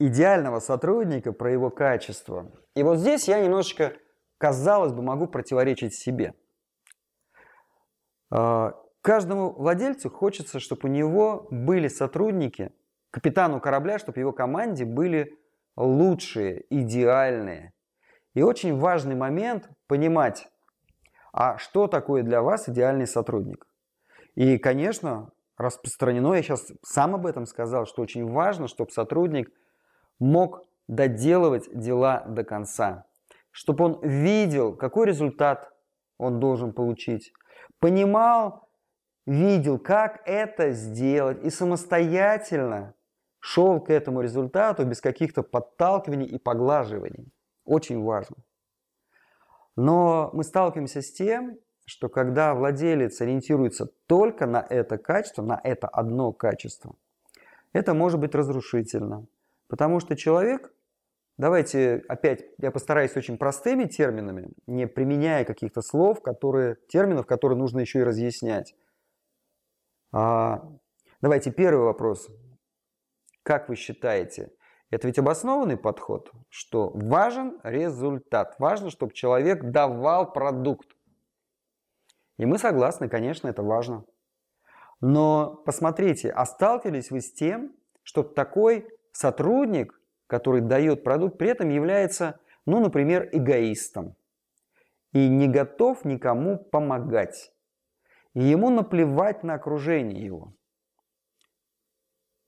идеального 0.00 0.60
сотрудника, 0.60 1.32
про 1.32 1.52
его 1.52 1.70
качество. 1.70 2.50
И 2.74 2.82
вот 2.82 2.98
здесь 2.98 3.28
я 3.28 3.38
немножечко, 3.38 3.92
казалось 4.38 4.92
бы, 4.92 5.02
могу 5.02 5.28
противоречить 5.28 5.94
себе. 5.94 6.34
А, 8.32 8.74
каждому 9.02 9.52
владельцу 9.52 10.08
хочется, 10.08 10.58
чтобы 10.58 10.88
у 10.88 10.90
него 10.90 11.46
были 11.50 11.88
сотрудники, 11.88 12.72
капитану 13.10 13.60
корабля, 13.60 13.98
чтобы 13.98 14.18
его 14.18 14.32
команде 14.32 14.86
были 14.86 15.38
лучшие, 15.76 16.64
идеальные. 16.70 17.74
И 18.32 18.42
очень 18.42 18.78
важный 18.78 19.16
момент 19.16 19.68
понимать, 19.86 20.48
а 21.32 21.58
что 21.58 21.88
такое 21.88 22.22
для 22.22 22.40
вас 22.40 22.70
идеальный 22.70 23.06
сотрудник. 23.06 23.66
И, 24.34 24.56
конечно, 24.56 25.30
распространено, 25.58 26.32
я 26.32 26.42
сейчас 26.42 26.72
сам 26.82 27.16
об 27.16 27.26
этом 27.26 27.44
сказал, 27.44 27.84
что 27.84 28.00
очень 28.00 28.26
важно, 28.26 28.66
чтобы 28.66 28.92
сотрудник 28.92 29.50
мог 30.20 30.64
доделывать 30.86 31.68
дела 31.72 32.24
до 32.28 32.44
конца, 32.44 33.06
чтобы 33.50 33.84
он 33.84 34.00
видел, 34.02 34.76
какой 34.76 35.06
результат 35.06 35.72
он 36.18 36.38
должен 36.38 36.72
получить, 36.72 37.32
понимал, 37.80 38.68
видел, 39.26 39.78
как 39.78 40.22
это 40.26 40.70
сделать 40.70 41.42
и 41.42 41.50
самостоятельно 41.50 42.94
шел 43.40 43.80
к 43.80 43.90
этому 43.90 44.20
результату 44.20 44.84
без 44.84 45.00
каких-то 45.00 45.42
подталкиваний 45.42 46.26
и 46.26 46.38
поглаживаний. 46.38 47.32
Очень 47.64 48.02
важно. 48.02 48.36
Но 49.76 50.30
мы 50.34 50.44
сталкиваемся 50.44 51.00
с 51.00 51.12
тем, 51.12 51.56
что 51.86 52.08
когда 52.08 52.54
владелец 52.54 53.20
ориентируется 53.20 53.86
только 54.06 54.46
на 54.46 54.64
это 54.68 54.98
качество, 54.98 55.42
на 55.42 55.60
это 55.64 55.88
одно 55.88 56.32
качество, 56.32 56.94
это 57.72 57.94
может 57.94 58.20
быть 58.20 58.34
разрушительно. 58.34 59.26
Потому 59.70 60.00
что 60.00 60.16
человек, 60.16 60.74
давайте 61.38 62.02
опять, 62.08 62.44
я 62.58 62.72
постараюсь 62.72 63.16
очень 63.16 63.38
простыми 63.38 63.84
терминами, 63.84 64.50
не 64.66 64.88
применяя 64.88 65.44
каких-то 65.44 65.80
слов, 65.80 66.20
которые, 66.22 66.76
терминов, 66.88 67.26
которые 67.26 67.56
нужно 67.56 67.78
еще 67.78 68.00
и 68.00 68.02
разъяснять. 68.02 68.74
А, 70.12 70.68
давайте 71.22 71.52
первый 71.52 71.84
вопрос. 71.84 72.28
Как 73.44 73.68
вы 73.68 73.76
считаете, 73.76 74.50
это 74.90 75.06
ведь 75.06 75.20
обоснованный 75.20 75.76
подход, 75.76 76.32
что 76.48 76.90
важен 76.92 77.60
результат, 77.62 78.56
важно, 78.58 78.90
чтобы 78.90 79.12
человек 79.12 79.70
давал 79.70 80.32
продукт. 80.32 80.96
И 82.38 82.44
мы 82.44 82.58
согласны, 82.58 83.08
конечно, 83.08 83.46
это 83.46 83.62
важно. 83.62 84.04
Но 85.00 85.62
посмотрите, 85.64 86.30
а 86.30 86.44
сталкивались 86.44 87.12
вы 87.12 87.20
с 87.20 87.32
тем, 87.32 87.72
что 88.02 88.24
такой 88.24 88.88
сотрудник, 89.12 90.00
который 90.26 90.60
дает 90.60 91.04
продукт, 91.04 91.38
при 91.38 91.48
этом 91.48 91.68
является, 91.70 92.40
ну, 92.66 92.80
например, 92.80 93.28
эгоистом 93.32 94.16
и 95.12 95.28
не 95.28 95.48
готов 95.48 96.04
никому 96.04 96.58
помогать. 96.58 97.52
И 98.34 98.42
ему 98.42 98.70
наплевать 98.70 99.42
на 99.42 99.54
окружение 99.54 100.24
его. 100.24 100.54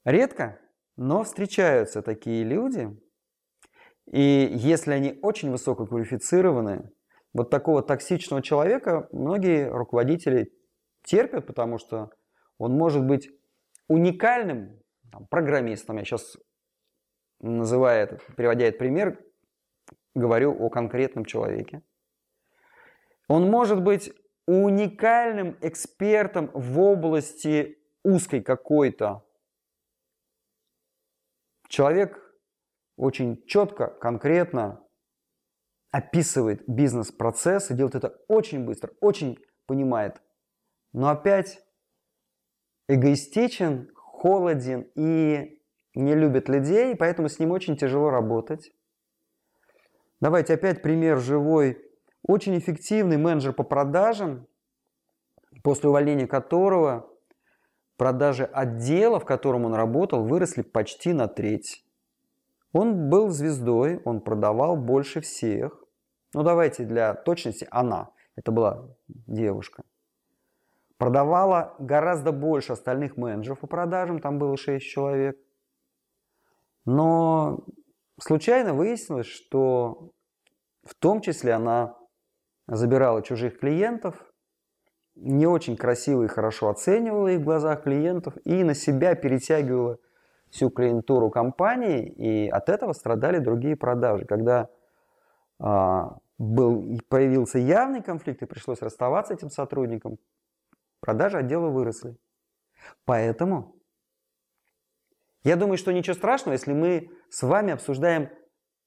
Редко, 0.04 0.60
но 0.96 1.24
встречаются 1.24 2.02
такие 2.02 2.44
люди. 2.44 2.88
И 4.06 4.48
если 4.52 4.92
они 4.92 5.18
очень 5.22 5.50
высококвалифицированы, 5.50 6.90
вот 7.32 7.50
такого 7.50 7.82
токсичного 7.82 8.42
человека 8.42 9.08
многие 9.10 9.70
руководители 9.70 10.52
терпят, 11.04 11.46
потому 11.46 11.78
что 11.78 12.10
он 12.58 12.72
может 12.72 13.04
быть 13.04 13.30
уникальным 13.88 14.80
там, 15.10 15.26
программистом. 15.26 15.96
Я 15.96 16.04
сейчас 16.04 16.36
называя 17.42 18.04
это, 18.04 18.18
приводя 18.36 18.66
этот 18.66 18.78
пример, 18.78 19.22
говорю 20.14 20.56
о 20.58 20.70
конкретном 20.70 21.24
человеке. 21.24 21.82
Он 23.28 23.50
может 23.50 23.82
быть 23.82 24.12
уникальным 24.46 25.56
экспертом 25.60 26.50
в 26.54 26.80
области 26.80 27.78
узкой 28.02 28.42
какой-то. 28.42 29.24
Человек 31.68 32.18
очень 32.96 33.44
четко, 33.46 33.86
конкретно 33.86 34.84
описывает 35.90 36.68
бизнес-процесс 36.68 37.70
и 37.70 37.74
делает 37.74 37.94
это 37.94 38.18
очень 38.28 38.64
быстро, 38.64 38.92
очень 39.00 39.38
понимает. 39.66 40.20
Но 40.92 41.08
опять 41.08 41.64
эгоистичен, 42.88 43.90
холоден 43.94 44.90
и 44.94 45.61
не 45.94 46.14
любит 46.14 46.48
людей, 46.48 46.96
поэтому 46.96 47.28
с 47.28 47.38
ним 47.38 47.50
очень 47.50 47.76
тяжело 47.76 48.10
работать. 48.10 48.72
Давайте 50.20 50.54
опять 50.54 50.82
пример 50.82 51.18
живой. 51.18 51.78
Очень 52.26 52.56
эффективный 52.56 53.16
менеджер 53.16 53.52
по 53.52 53.64
продажам, 53.64 54.46
после 55.62 55.88
увольнения 55.88 56.26
которого 56.26 57.08
продажи 57.96 58.44
отдела, 58.44 59.18
в 59.20 59.24
котором 59.24 59.64
он 59.64 59.74
работал, 59.74 60.24
выросли 60.24 60.62
почти 60.62 61.12
на 61.12 61.28
треть. 61.28 61.84
Он 62.72 63.10
был 63.10 63.28
звездой, 63.28 64.00
он 64.04 64.20
продавал 64.20 64.76
больше 64.76 65.20
всех. 65.20 65.84
Ну 66.34 66.42
давайте 66.42 66.84
для 66.84 67.14
точности 67.14 67.66
она. 67.70 68.10
Это 68.34 68.50
была 68.50 68.88
девушка. 69.06 69.84
Продавала 70.96 71.74
гораздо 71.78 72.32
больше 72.32 72.72
остальных 72.72 73.16
менеджеров 73.16 73.60
по 73.60 73.66
продажам, 73.66 74.20
там 74.20 74.38
было 74.38 74.56
6 74.56 74.86
человек. 74.86 75.36
Но 76.84 77.64
случайно 78.20 78.74
выяснилось, 78.74 79.26
что 79.26 80.10
в 80.84 80.94
том 80.94 81.20
числе 81.20 81.52
она 81.52 81.96
забирала 82.66 83.22
чужих 83.22 83.58
клиентов, 83.60 84.16
не 85.14 85.46
очень 85.46 85.76
красиво 85.76 86.22
и 86.22 86.28
хорошо 86.28 86.68
оценивала 86.70 87.28
их 87.28 87.40
в 87.40 87.44
глазах 87.44 87.82
клиентов 87.82 88.34
и 88.44 88.64
на 88.64 88.74
себя 88.74 89.14
перетягивала 89.14 89.98
всю 90.50 90.70
клиентуру 90.70 91.30
компании, 91.30 92.06
и 92.06 92.48
от 92.48 92.68
этого 92.68 92.92
страдали 92.92 93.38
другие 93.38 93.76
продажи. 93.76 94.24
Когда 94.24 94.68
а, 95.58 96.18
был, 96.38 96.98
появился 97.08 97.58
явный 97.58 98.02
конфликт 98.02 98.42
и 98.42 98.46
пришлось 98.46 98.82
расставаться 98.82 99.34
этим 99.34 99.50
сотрудникам, 99.50 100.18
продажи 101.00 101.38
отдела 101.38 101.68
выросли. 101.68 102.16
Поэтому 103.04 103.76
я 105.44 105.56
думаю, 105.56 105.76
что 105.76 105.92
ничего 105.92 106.14
страшного, 106.14 106.54
если 106.54 106.72
мы 106.72 107.10
с 107.28 107.42
вами 107.42 107.72
обсуждаем 107.72 108.30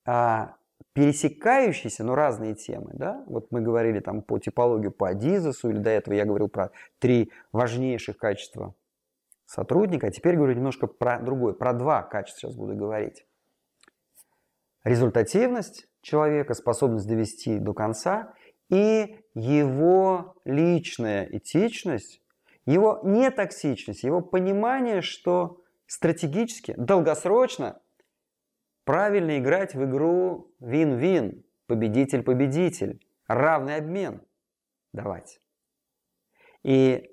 а, 0.06 0.56
пересекающиеся, 0.94 2.04
но 2.04 2.16
разные 2.16 2.56
темы. 2.56 2.92
Да? 2.94 3.24
Вот 3.28 3.52
мы 3.52 3.62
говорили 3.62 4.00
там 4.00 4.22
по 4.22 4.40
типологию 4.40 4.92
по 4.92 5.10
Адизесу, 5.10 5.70
или 5.70 5.80
до 5.80 5.90
этого 5.90 6.14
я 6.14 6.26
говорил 6.26 6.48
про 6.48 6.72
три 7.00 7.32
важнейших 7.52 8.18
качества 8.18 8.74
сотрудника. 9.46 10.08
А 10.08 10.12
теперь 10.12 10.38
говорю 10.38 10.54
немножко 10.54 10.88
про 10.88 11.20
другое, 11.20 11.54
про 11.54 11.74
два 11.74 12.02
качества 12.02 12.50
сейчас 12.50 12.56
буду 12.56 12.76
говорить. 12.76 13.26
Результативность 14.84 15.88
человека, 16.02 16.54
способность 16.54 17.08
довести 17.08 17.60
до 17.60 17.74
конца 17.74 18.34
и 18.70 19.18
его 19.34 20.36
личная 20.46 21.28
этичность, 21.30 22.22
его 22.66 23.02
нетоксичность, 23.04 24.04
его 24.04 24.22
понимание, 24.22 25.02
что 25.02 25.62
стратегически, 25.88 26.74
долгосрочно 26.78 27.82
правильно 28.84 29.40
играть 29.40 29.76
в 29.76 29.84
игру 29.84 30.54
вин-вин, 30.60 31.44
победитель-победитель, 31.68 33.06
равный 33.28 33.78
обмен. 33.78 34.22
Давать. 34.94 35.42
И 36.64 37.12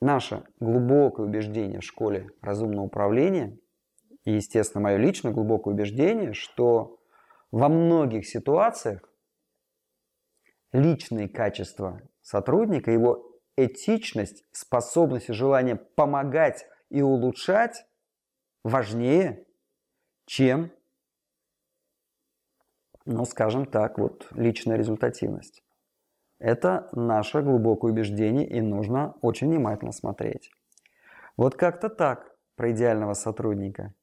наше 0.00 0.44
глубокое 0.60 1.26
убеждение 1.26 1.80
в 1.80 1.84
школе 1.84 2.30
разумного 2.40 2.84
управления, 2.86 3.58
и, 4.24 4.32
естественно, 4.32 4.82
мое 4.82 4.96
личное 4.96 5.32
глубокое 5.32 5.74
убеждение, 5.74 6.32
что 6.34 7.00
во 7.50 7.68
многих 7.68 8.26
ситуациях 8.26 9.08
личные 10.72 11.28
качества 11.28 12.02
сотрудника, 12.22 12.90
его 12.90 13.40
этичность, 13.56 14.44
способность 14.52 15.30
и 15.30 15.32
желание 15.32 15.76
помогать 15.76 16.66
и 16.90 17.02
улучшать 17.02 17.85
важнее, 18.66 19.46
чем, 20.26 20.72
ну, 23.04 23.24
скажем 23.24 23.64
так, 23.64 23.98
вот 23.98 24.26
личная 24.32 24.76
результативность. 24.76 25.62
Это 26.40 26.88
наше 26.92 27.42
глубокое 27.42 27.92
убеждение, 27.92 28.46
и 28.46 28.60
нужно 28.60 29.14
очень 29.22 29.48
внимательно 29.48 29.92
смотреть. 29.92 30.50
Вот 31.36 31.54
как-то 31.54 31.88
так 31.88 32.34
про 32.56 32.72
идеального 32.72 33.14
сотрудника. 33.14 33.94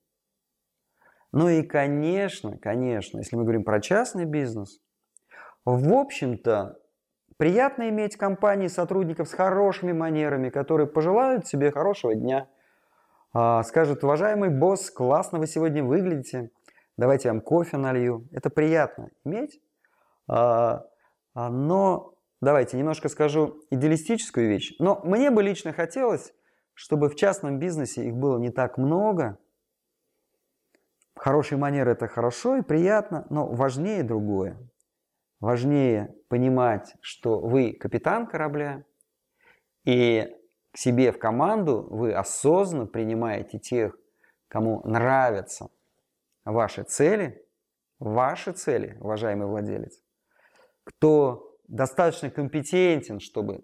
Ну 1.34 1.50
и, 1.50 1.64
конечно, 1.64 2.58
конечно, 2.58 3.18
если 3.18 3.36
мы 3.36 3.44
говорим 3.44 3.66
про 3.66 3.82
частный 3.82 4.26
бизнес, 4.26 4.80
в 5.66 5.92
общем-то, 5.92 6.80
приятно 7.38 7.90
иметь 7.90 8.16
компании 8.16 8.68
сотрудников 8.68 9.28
с 9.28 9.34
хорошими 9.34 9.92
манерами, 9.92 10.50
которые 10.50 10.88
пожелают 10.88 11.48
себе 11.48 11.72
хорошего 11.72 12.16
дня, 12.16 12.48
а, 13.34 13.64
скажут, 13.64 14.04
уважаемый 14.04 14.50
босс, 14.50 14.92
классно 14.92 15.40
вы 15.40 15.48
сегодня 15.48 15.84
выглядите, 15.84 16.52
давайте 16.98 17.28
я 17.28 17.34
вам 17.34 17.42
кофе 17.42 17.78
налью. 17.78 18.28
Это 18.32 18.52
приятно 18.52 19.10
иметь, 19.26 19.60
а, 20.28 20.86
а, 21.34 21.50
но 21.50 22.14
давайте 22.42 22.78
немножко 22.78 23.10
скажу 23.10 23.64
идеалистическую 23.72 24.48
вещь. 24.48 24.76
Но 24.78 25.02
мне 25.04 25.32
бы 25.32 25.42
лично 25.42 25.74
хотелось, 25.74 26.32
чтобы 26.76 27.10
в 27.10 27.16
частном 27.16 27.58
бизнесе 27.58 28.06
их 28.06 28.14
было 28.14 28.38
не 28.38 28.52
так 28.52 28.78
много. 28.78 29.40
Хорошие 31.16 31.58
манеры– 31.58 31.92
это 31.94 32.08
хорошо 32.08 32.58
и 32.58 32.62
приятно, 32.62 33.26
но 33.30 33.48
важнее 33.48 34.04
другое. 34.04 34.60
Важнее 35.40 36.16
понимать, 36.30 36.96
что 37.02 37.40
вы 37.40 37.74
капитан 37.74 38.28
корабля, 38.28 38.86
и 39.86 40.34
к 40.74 40.78
себе 40.78 41.12
в 41.12 41.20
команду 41.20 41.88
вы 41.90 42.14
осознанно 42.14 42.88
принимаете 42.88 43.60
тех, 43.60 43.96
кому 44.48 44.82
нравятся 44.84 45.70
ваши 46.46 46.84
цели, 46.84 47.46
ваши 48.00 48.54
цели, 48.54 48.98
уважаемый 49.00 49.48
владелец, 49.48 50.02
кто 50.84 51.56
достаточно 51.68 52.32
компетентен, 52.32 53.20
чтобы 53.20 53.64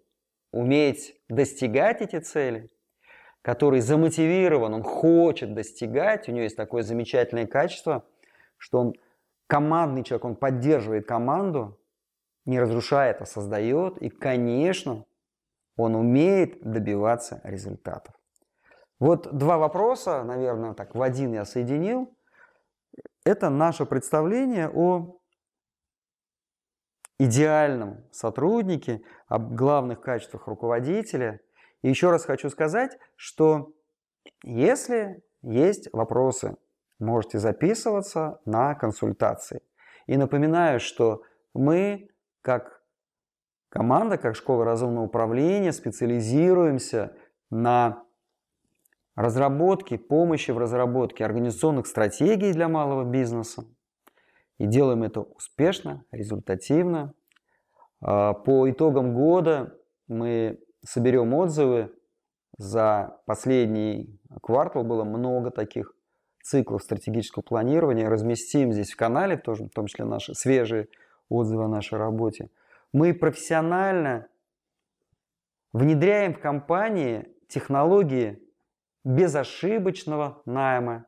уметь 0.51 1.19
достигать 1.27 2.01
эти 2.01 2.19
цели, 2.19 2.69
который 3.41 3.79
замотивирован, 3.79 4.75
он 4.75 4.83
хочет 4.83 5.55
достигать, 5.55 6.29
у 6.29 6.31
него 6.31 6.43
есть 6.43 6.57
такое 6.57 6.83
замечательное 6.83 7.47
качество, 7.47 8.05
что 8.57 8.79
он 8.79 8.93
командный 9.47 10.03
человек, 10.03 10.25
он 10.25 10.35
поддерживает 10.35 11.07
команду, 11.07 11.79
не 12.45 12.59
разрушает, 12.59 13.21
а 13.21 13.25
создает, 13.25 13.97
и, 13.97 14.09
конечно, 14.09 15.05
он 15.79 15.95
умеет 15.95 16.59
добиваться 16.61 17.39
результатов. 17.45 18.13
Вот 18.99 19.33
два 19.33 19.57
вопроса, 19.57 20.23
наверное, 20.23 20.73
так 20.73 20.93
в 20.93 21.01
один 21.01 21.31
я 21.31 21.45
соединил. 21.45 22.13
Это 23.23 23.49
наше 23.49 23.85
представление 23.85 24.69
о 24.69 25.17
идеальном 27.17 28.03
сотруднике, 28.11 29.01
об 29.29 29.55
главных 29.55 30.01
качествах 30.01 30.47
руководителя. 30.47 31.39
И 31.81 31.87
еще 31.87 32.11
раз 32.11 32.25
хочу 32.25 32.49
сказать, 32.49 32.97
что 33.15 33.71
если 34.43 35.23
есть 35.41 35.87
вопросы, 35.93 36.57
можете 36.99 37.39
записываться 37.39 38.41
на 38.43 38.75
консультации. 38.75 39.61
И 40.07 40.17
напоминаю, 40.17 40.81
что 40.81 41.23
мы, 41.53 42.09
как 42.41 42.78
команда, 43.69 44.17
как 44.17 44.35
школа 44.35 44.65
разумного 44.65 45.05
управления, 45.05 45.71
специализируемся 45.71 47.13
на 47.49 48.03
разработке, 49.15 49.97
помощи 49.97 50.51
в 50.51 50.57
разработке 50.57 51.25
организационных 51.25 51.87
стратегий 51.87 52.53
для 52.53 52.67
малого 52.67 53.03
бизнеса, 53.03 53.65
и 54.57 54.65
делаем 54.65 55.03
это 55.03 55.21
успешно, 55.21 56.03
результативно. 56.11 57.13
А, 58.01 58.33
по 58.33 58.69
итогам 58.69 59.13
года 59.13 59.77
мы 60.07 60.59
соберем 60.85 61.33
отзывы. 61.33 61.91
За 62.57 63.21
последний 63.25 64.19
квартал 64.41 64.83
было 64.83 65.05
много 65.05 65.49
таких 65.49 65.93
циклов 66.43 66.83
стратегического 66.83 67.41
планирования. 67.41 68.09
Разместим 68.09 68.73
здесь 68.73 68.91
в 68.91 68.97
канале, 68.97 69.37
тоже, 69.37 69.65
в 69.65 69.69
том 69.69 69.87
числе 69.87 70.03
наши 70.03 70.33
свежие 70.33 70.89
отзывы 71.29 71.65
о 71.65 71.67
нашей 71.69 71.97
работе. 71.97 72.49
Мы 72.91 73.13
профессионально 73.13 74.27
внедряем 75.73 76.33
в 76.33 76.39
компании 76.39 77.27
технологии 77.47 78.41
безошибочного 79.03 80.41
найма, 80.45 81.05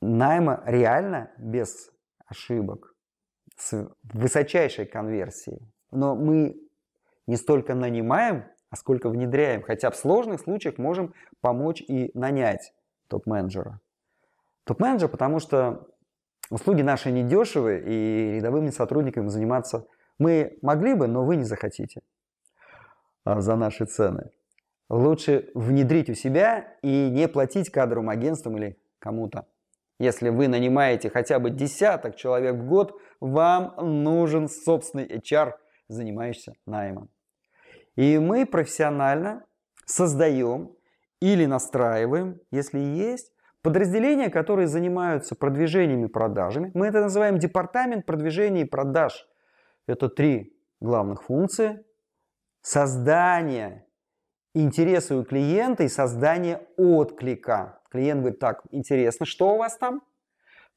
найма 0.00 0.62
реально 0.66 1.32
без 1.38 1.90
ошибок, 2.26 2.94
с 3.56 3.88
высочайшей 4.02 4.86
конверсией. 4.86 5.72
Но 5.90 6.14
мы 6.14 6.56
не 7.26 7.36
столько 7.36 7.74
нанимаем, 7.74 8.44
а 8.70 8.76
сколько 8.76 9.08
внедряем. 9.08 9.62
Хотя 9.62 9.90
в 9.90 9.96
сложных 9.96 10.40
случаях 10.40 10.78
можем 10.78 11.14
помочь 11.40 11.80
и 11.80 12.10
нанять 12.14 12.72
топ-менеджера. 13.08 13.80
Топ-менеджер, 14.64 15.08
потому 15.08 15.38
что 15.38 15.88
услуги 16.50 16.82
наши 16.82 17.10
недешевые, 17.10 17.82
и 17.84 18.36
рядовыми 18.36 18.70
сотрудниками 18.70 19.28
заниматься 19.28 19.86
мы 20.18 20.58
могли 20.62 20.94
бы, 20.94 21.06
но 21.06 21.24
вы 21.24 21.36
не 21.36 21.44
захотите 21.44 22.00
а, 23.24 23.40
за 23.40 23.56
наши 23.56 23.84
цены. 23.84 24.30
Лучше 24.88 25.50
внедрить 25.54 26.10
у 26.10 26.14
себя 26.14 26.76
и 26.82 27.10
не 27.10 27.28
платить 27.28 27.70
кадровым 27.70 28.08
агентствам 28.08 28.56
или 28.56 28.78
кому-то. 28.98 29.46
Если 29.98 30.28
вы 30.28 30.48
нанимаете 30.48 31.10
хотя 31.10 31.38
бы 31.38 31.50
десяток 31.50 32.16
человек 32.16 32.56
в 32.56 32.66
год, 32.66 33.00
вам 33.20 33.74
нужен 33.78 34.48
собственный 34.48 35.06
HR, 35.06 35.54
занимающийся 35.88 36.54
наймом. 36.66 37.08
И 37.96 38.18
мы 38.18 38.44
профессионально 38.44 39.44
создаем 39.86 40.76
или 41.20 41.46
настраиваем, 41.46 42.40
если 42.50 42.78
есть, 42.78 43.32
подразделения, 43.62 44.28
которые 44.28 44.68
занимаются 44.68 45.34
продвижением 45.34 46.04
и 46.04 46.08
продажами. 46.08 46.70
Мы 46.74 46.88
это 46.88 47.00
называем 47.00 47.38
департамент 47.38 48.04
продвижения 48.04 48.62
и 48.62 48.64
продаж. 48.64 49.26
Это 49.86 50.08
три 50.08 50.56
главных 50.80 51.22
функции. 51.24 51.84
Создание 52.60 53.86
интереса 54.54 55.16
у 55.16 55.24
клиента 55.24 55.84
и 55.84 55.88
создание 55.88 56.66
отклика. 56.76 57.80
Клиент 57.90 58.20
говорит, 58.20 58.40
так, 58.40 58.62
интересно, 58.70 59.26
что 59.26 59.54
у 59.54 59.58
вас 59.58 59.76
там? 59.76 60.02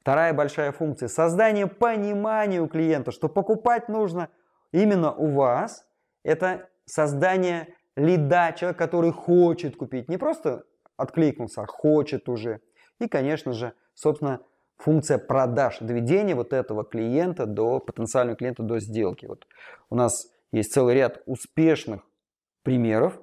Вторая 0.00 0.32
большая 0.32 0.72
функция– 0.72 1.08
создание 1.08 1.66
понимания 1.66 2.60
у 2.60 2.68
клиента, 2.68 3.10
что 3.10 3.28
покупать 3.28 3.88
нужно 3.88 4.30
именно 4.72 5.12
у 5.12 5.34
вас. 5.34 5.84
Это 6.22 6.70
создание 6.86 7.74
лида, 7.96 8.54
человек, 8.56 8.78
который 8.78 9.12
хочет 9.12 9.76
купить. 9.76 10.08
Не 10.08 10.16
просто 10.16 10.64
откликнулся, 10.96 11.62
а 11.62 11.66
хочет 11.66 12.28
уже. 12.28 12.60
И, 12.98 13.08
конечно 13.08 13.52
же, 13.52 13.74
собственно, 13.94 14.40
функция 14.80 15.18
продаж, 15.18 15.78
доведение 15.80 16.34
вот 16.34 16.52
этого 16.52 16.84
клиента 16.84 17.46
до 17.46 17.78
потенциального 17.80 18.36
клиента 18.36 18.62
до 18.62 18.80
сделки. 18.80 19.26
Вот 19.26 19.46
у 19.90 19.94
нас 19.94 20.26
есть 20.52 20.72
целый 20.72 20.94
ряд 20.94 21.22
успешных 21.26 22.02
примеров, 22.62 23.20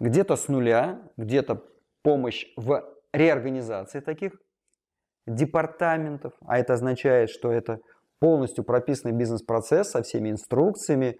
где-то 0.00 0.36
с 0.36 0.48
нуля, 0.48 1.00
где-то 1.16 1.64
помощь 2.02 2.46
в 2.56 2.84
реорганизации 3.12 4.00
таких 4.00 4.32
департаментов, 5.26 6.32
а 6.40 6.58
это 6.58 6.74
означает, 6.74 7.30
что 7.30 7.52
это 7.52 7.80
полностью 8.18 8.64
прописанный 8.64 9.14
бизнес-процесс 9.14 9.90
со 9.90 10.02
всеми 10.02 10.30
инструкциями, 10.30 11.18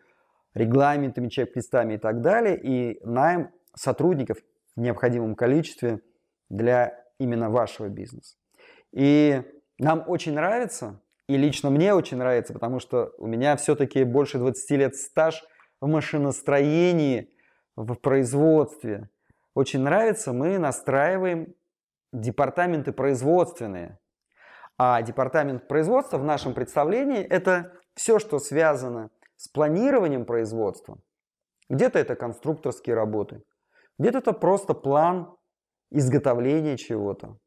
регламентами, 0.54 1.28
чек-листами 1.28 1.94
и 1.94 1.98
так 1.98 2.20
далее, 2.20 2.60
и 2.60 3.00
найм 3.04 3.50
сотрудников 3.74 4.38
в 4.76 4.80
необходимом 4.80 5.34
количестве 5.34 6.00
для 6.48 7.04
именно 7.18 7.48
вашего 7.48 7.88
бизнеса. 7.88 8.36
И 8.92 9.42
нам 9.78 10.04
очень 10.06 10.34
нравится, 10.34 11.00
и 11.26 11.36
лично 11.36 11.70
мне 11.70 11.94
очень 11.94 12.18
нравится, 12.18 12.52
потому 12.52 12.78
что 12.78 13.12
у 13.18 13.26
меня 13.26 13.56
все-таки 13.56 14.04
больше 14.04 14.38
20 14.38 14.70
лет 14.72 14.96
стаж 14.96 15.44
в 15.80 15.86
машиностроении, 15.86 17.30
в 17.76 17.94
производстве. 17.94 19.08
Очень 19.54 19.80
нравится, 19.80 20.32
мы 20.32 20.58
настраиваем 20.58 21.54
департаменты 22.12 22.92
производственные. 22.92 23.98
А 24.78 25.00
департамент 25.02 25.68
производства 25.68 26.18
в 26.18 26.24
нашем 26.24 26.54
представлении 26.54 27.22
это 27.22 27.72
все, 27.94 28.18
что 28.18 28.38
связано 28.38 29.10
с 29.36 29.48
планированием 29.48 30.24
производства. 30.24 30.98
Где-то 31.68 31.98
это 31.98 32.16
конструкторские 32.16 32.94
работы, 32.94 33.42
где-то 33.98 34.18
это 34.18 34.32
просто 34.32 34.74
план 34.74 35.34
изготовления 35.90 36.76
чего-то. 36.76 37.38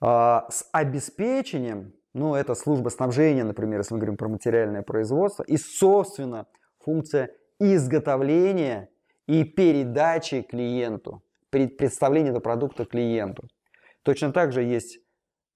А 0.00 0.46
с 0.50 0.68
обеспечением, 0.72 1.92
ну 2.14 2.34
это 2.34 2.54
служба 2.54 2.88
снабжения, 2.88 3.44
например, 3.44 3.80
если 3.80 3.94
мы 3.94 4.00
говорим 4.00 4.16
про 4.16 4.28
материальное 4.28 4.82
производство, 4.82 5.42
и, 5.42 5.56
собственно, 5.56 6.46
функция 6.80 7.30
изготовления 7.58 8.88
и 9.26 9.44
передачи 9.44 10.42
клиенту, 10.42 11.22
представления 11.50 12.30
этого 12.30 12.40
продукта 12.40 12.84
клиенту. 12.84 13.48
Точно 14.02 14.32
так 14.32 14.52
же 14.52 14.62
есть 14.62 15.00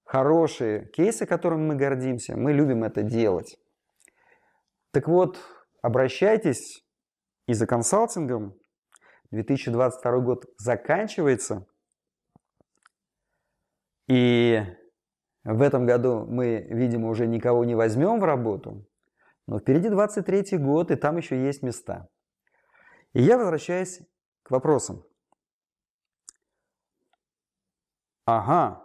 хорошие 0.03 0.87
кейсы, 0.89 1.25
которыми 1.25 1.67
мы 1.67 1.75
гордимся, 1.75 2.35
мы 2.35 2.53
любим 2.53 2.83
это 2.83 3.01
делать. 3.01 3.57
Так 4.91 5.07
вот, 5.07 5.39
обращайтесь 5.81 6.83
и 7.47 7.53
за 7.53 7.65
консалтингом. 7.65 8.55
2022 9.31 10.19
год 10.19 10.45
заканчивается. 10.57 11.65
И 14.07 14.63
в 15.43 15.61
этом 15.61 15.85
году 15.85 16.25
мы, 16.27 16.65
видимо, 16.69 17.09
уже 17.09 17.27
никого 17.27 17.65
не 17.65 17.75
возьмем 17.75 18.19
в 18.19 18.23
работу. 18.23 18.85
Но 19.47 19.59
впереди 19.59 19.89
23 19.89 20.57
год, 20.57 20.91
и 20.91 20.95
там 20.95 21.17
еще 21.17 21.41
есть 21.41 21.63
места. 21.63 22.09
И 23.13 23.21
я 23.21 23.37
возвращаюсь 23.37 24.01
к 24.43 24.51
вопросам. 24.51 25.03
Ага, 28.25 28.81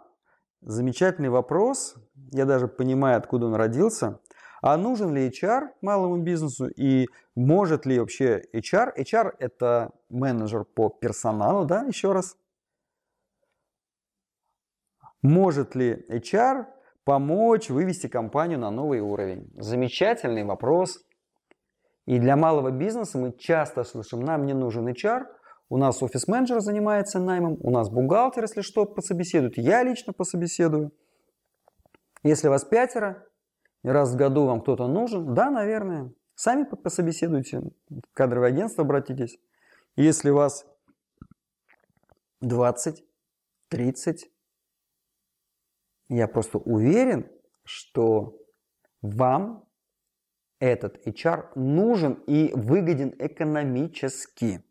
замечательный 0.61 1.29
вопрос. 1.29 1.95
Я 2.31 2.45
даже 2.45 2.67
понимаю, 2.67 3.17
откуда 3.17 3.45
он 3.45 3.55
родился. 3.55 4.19
А 4.61 4.75
нужен 4.75 5.15
ли 5.15 5.29
HR 5.29 5.69
малому 5.81 6.21
бизнесу 6.21 6.67
и 6.67 7.07
может 7.35 7.85
ли 7.85 7.99
вообще 7.99 8.43
HR? 8.53 8.93
HR 8.97 9.35
это 9.39 9.91
менеджер 10.09 10.65
по 10.65 10.89
персоналу, 10.89 11.65
да, 11.65 11.83
еще 11.83 12.11
раз. 12.11 12.35
Может 15.21 15.75
ли 15.75 16.05
HR 16.09 16.65
помочь 17.03 17.69
вывести 17.69 18.07
компанию 18.07 18.59
на 18.59 18.71
новый 18.71 19.01
уровень? 19.01 19.51
Замечательный 19.57 20.43
вопрос. 20.43 21.03
И 22.05 22.19
для 22.19 22.35
малого 22.35 22.71
бизнеса 22.71 23.17
мы 23.17 23.33
часто 23.37 23.83
слышим, 23.83 24.21
нам 24.21 24.45
не 24.45 24.53
нужен 24.53 24.87
HR, 24.87 25.25
у 25.69 25.77
нас 25.77 26.01
офис-менеджер 26.01 26.59
занимается 26.59 27.19
наймом, 27.19 27.57
у 27.61 27.69
нас 27.69 27.89
бухгалтер, 27.91 28.43
если 28.43 28.61
что, 28.61 28.85
пособеседует, 28.85 29.57
я 29.57 29.83
лично 29.83 30.13
пособеседую. 30.13 30.91
Если 32.23 32.47
вас 32.47 32.65
пятеро, 32.65 33.27
раз 33.83 34.13
в 34.13 34.15
году 34.15 34.47
вам 34.47 34.61
кто-то 34.61 34.87
нужен, 34.87 35.35
да, 35.35 35.51
наверное, 35.51 36.11
сами 36.33 36.63
пособеседуйте, 36.63 37.61
в 37.89 38.01
кадровое 38.13 38.49
агентство 38.49 38.83
обратитесь. 38.83 39.37
Если 39.95 40.31
вас 40.31 40.65
20, 42.41 43.03
30, 43.67 44.31
я 46.17 46.27
просто 46.27 46.57
уверен, 46.57 47.29
что 47.63 48.37
вам 49.01 49.65
этот 50.59 51.05
HR 51.07 51.51
нужен 51.55 52.13
и 52.27 52.51
выгоден 52.53 53.13
экономически. 53.17 54.63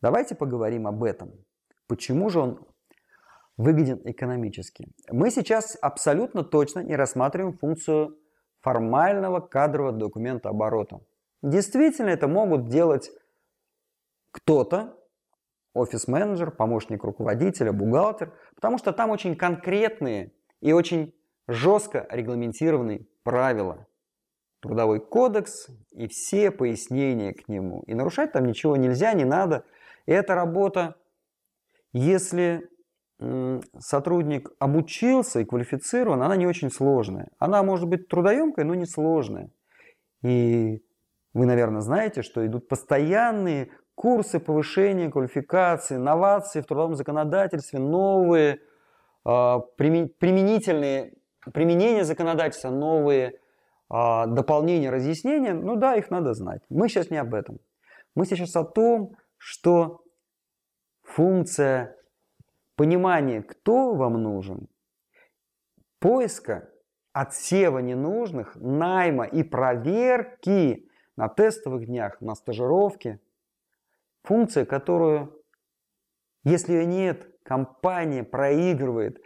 Давайте 0.00 0.34
поговорим 0.34 0.86
об 0.86 1.04
этом. 1.04 1.32
Почему 1.86 2.28
же 2.30 2.40
он 2.40 2.66
выгоден 3.56 4.00
экономически? 4.04 4.88
Мы 5.10 5.30
сейчас 5.30 5.76
абсолютно 5.80 6.42
точно 6.42 6.80
не 6.80 6.96
рассматриваем 6.96 7.56
функцию 7.56 8.18
формального 8.60 9.40
кадрового 9.40 9.92
документа 9.92 10.48
оборота. 10.48 11.00
Действительно, 11.42 12.08
это 12.08 12.26
могут 12.26 12.68
делать 12.68 13.10
кто-то, 14.32 14.98
офис-менеджер, 15.72 16.50
помощник 16.50 17.04
руководителя, 17.04 17.72
бухгалтер, 17.72 18.34
потому 18.54 18.78
что 18.78 18.92
там 18.92 19.10
очень 19.10 19.36
конкретные 19.36 20.32
и 20.60 20.72
очень 20.72 21.14
жестко 21.48 22.06
регламентированные 22.10 23.06
правила. 23.22 23.86
Трудовой 24.60 25.00
кодекс 25.00 25.68
и 25.92 26.08
все 26.08 26.50
пояснения 26.50 27.32
к 27.32 27.48
нему. 27.48 27.82
И 27.86 27.94
нарушать 27.94 28.32
там 28.32 28.46
ничего 28.46 28.76
нельзя, 28.76 29.12
не 29.12 29.24
надо. 29.24 29.64
И 30.06 30.12
эта 30.12 30.34
работа, 30.34 30.96
если 31.92 32.68
сотрудник 33.78 34.50
обучился 34.58 35.40
и 35.40 35.44
квалифицирован, 35.44 36.22
она 36.22 36.36
не 36.36 36.46
очень 36.46 36.70
сложная. 36.70 37.28
Она 37.38 37.62
может 37.62 37.88
быть 37.88 38.08
трудоемкой, 38.08 38.64
но 38.64 38.74
не 38.74 38.86
сложная. 38.86 39.50
И 40.22 40.82
вы, 41.32 41.46
наверное, 41.46 41.80
знаете, 41.80 42.22
что 42.22 42.46
идут 42.46 42.68
постоянные 42.68 43.70
курсы 43.94 44.38
повышения 44.38 45.10
квалификации, 45.10 45.96
новации 45.96 46.60
в 46.60 46.66
трудовом 46.66 46.94
законодательстве, 46.94 47.78
новые 47.78 48.60
применительные, 49.26 51.14
применение 51.52 52.04
законодательства, 52.04 52.70
новые 52.70 53.40
а, 53.88 54.26
дополнения, 54.26 54.90
разъяснения, 54.90 55.52
ну 55.52 55.74
да, 55.74 55.96
их 55.96 56.10
надо 56.10 56.32
знать. 56.32 56.62
Мы 56.68 56.88
сейчас 56.88 57.10
не 57.10 57.16
об 57.16 57.34
этом. 57.34 57.58
Мы 58.14 58.24
сейчас 58.24 58.54
о 58.54 58.64
том, 58.64 59.16
что 59.36 60.02
функция 61.02 61.96
понимания, 62.76 63.42
кто 63.42 63.94
вам 63.94 64.22
нужен, 64.22 64.68
поиска, 65.98 66.70
отсева 67.12 67.80
ненужных, 67.80 68.54
найма 68.54 69.24
и 69.24 69.42
проверки 69.42 70.88
на 71.16 71.28
тестовых 71.28 71.86
днях, 71.86 72.20
на 72.20 72.34
стажировке, 72.36 73.20
функция, 74.22 74.64
которую, 74.64 75.42
если 76.44 76.74
ее 76.74 76.86
нет, 76.86 77.35
компания 77.46 78.24
проигрывает 78.24 79.18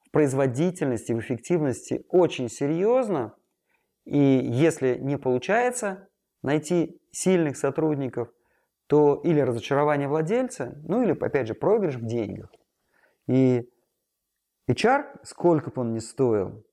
в 0.00 0.10
производительности, 0.10 1.12
в 1.12 1.20
эффективности 1.20 2.04
очень 2.08 2.48
серьезно. 2.48 3.34
И 4.04 4.18
если 4.18 4.98
не 4.98 5.16
получается 5.16 6.08
найти 6.42 7.00
сильных 7.12 7.56
сотрудников, 7.56 8.28
то 8.88 9.20
или 9.22 9.40
разочарование 9.40 10.08
владельца, 10.08 10.80
ну 10.84 11.02
или, 11.02 11.12
опять 11.12 11.46
же, 11.46 11.54
проигрыш 11.54 11.96
в 11.96 12.06
деньгах. 12.06 12.50
И 13.28 13.68
HR, 14.68 15.20
сколько 15.22 15.70
бы 15.70 15.82
он 15.82 15.92
ни 15.92 15.98
стоил, 15.98 16.64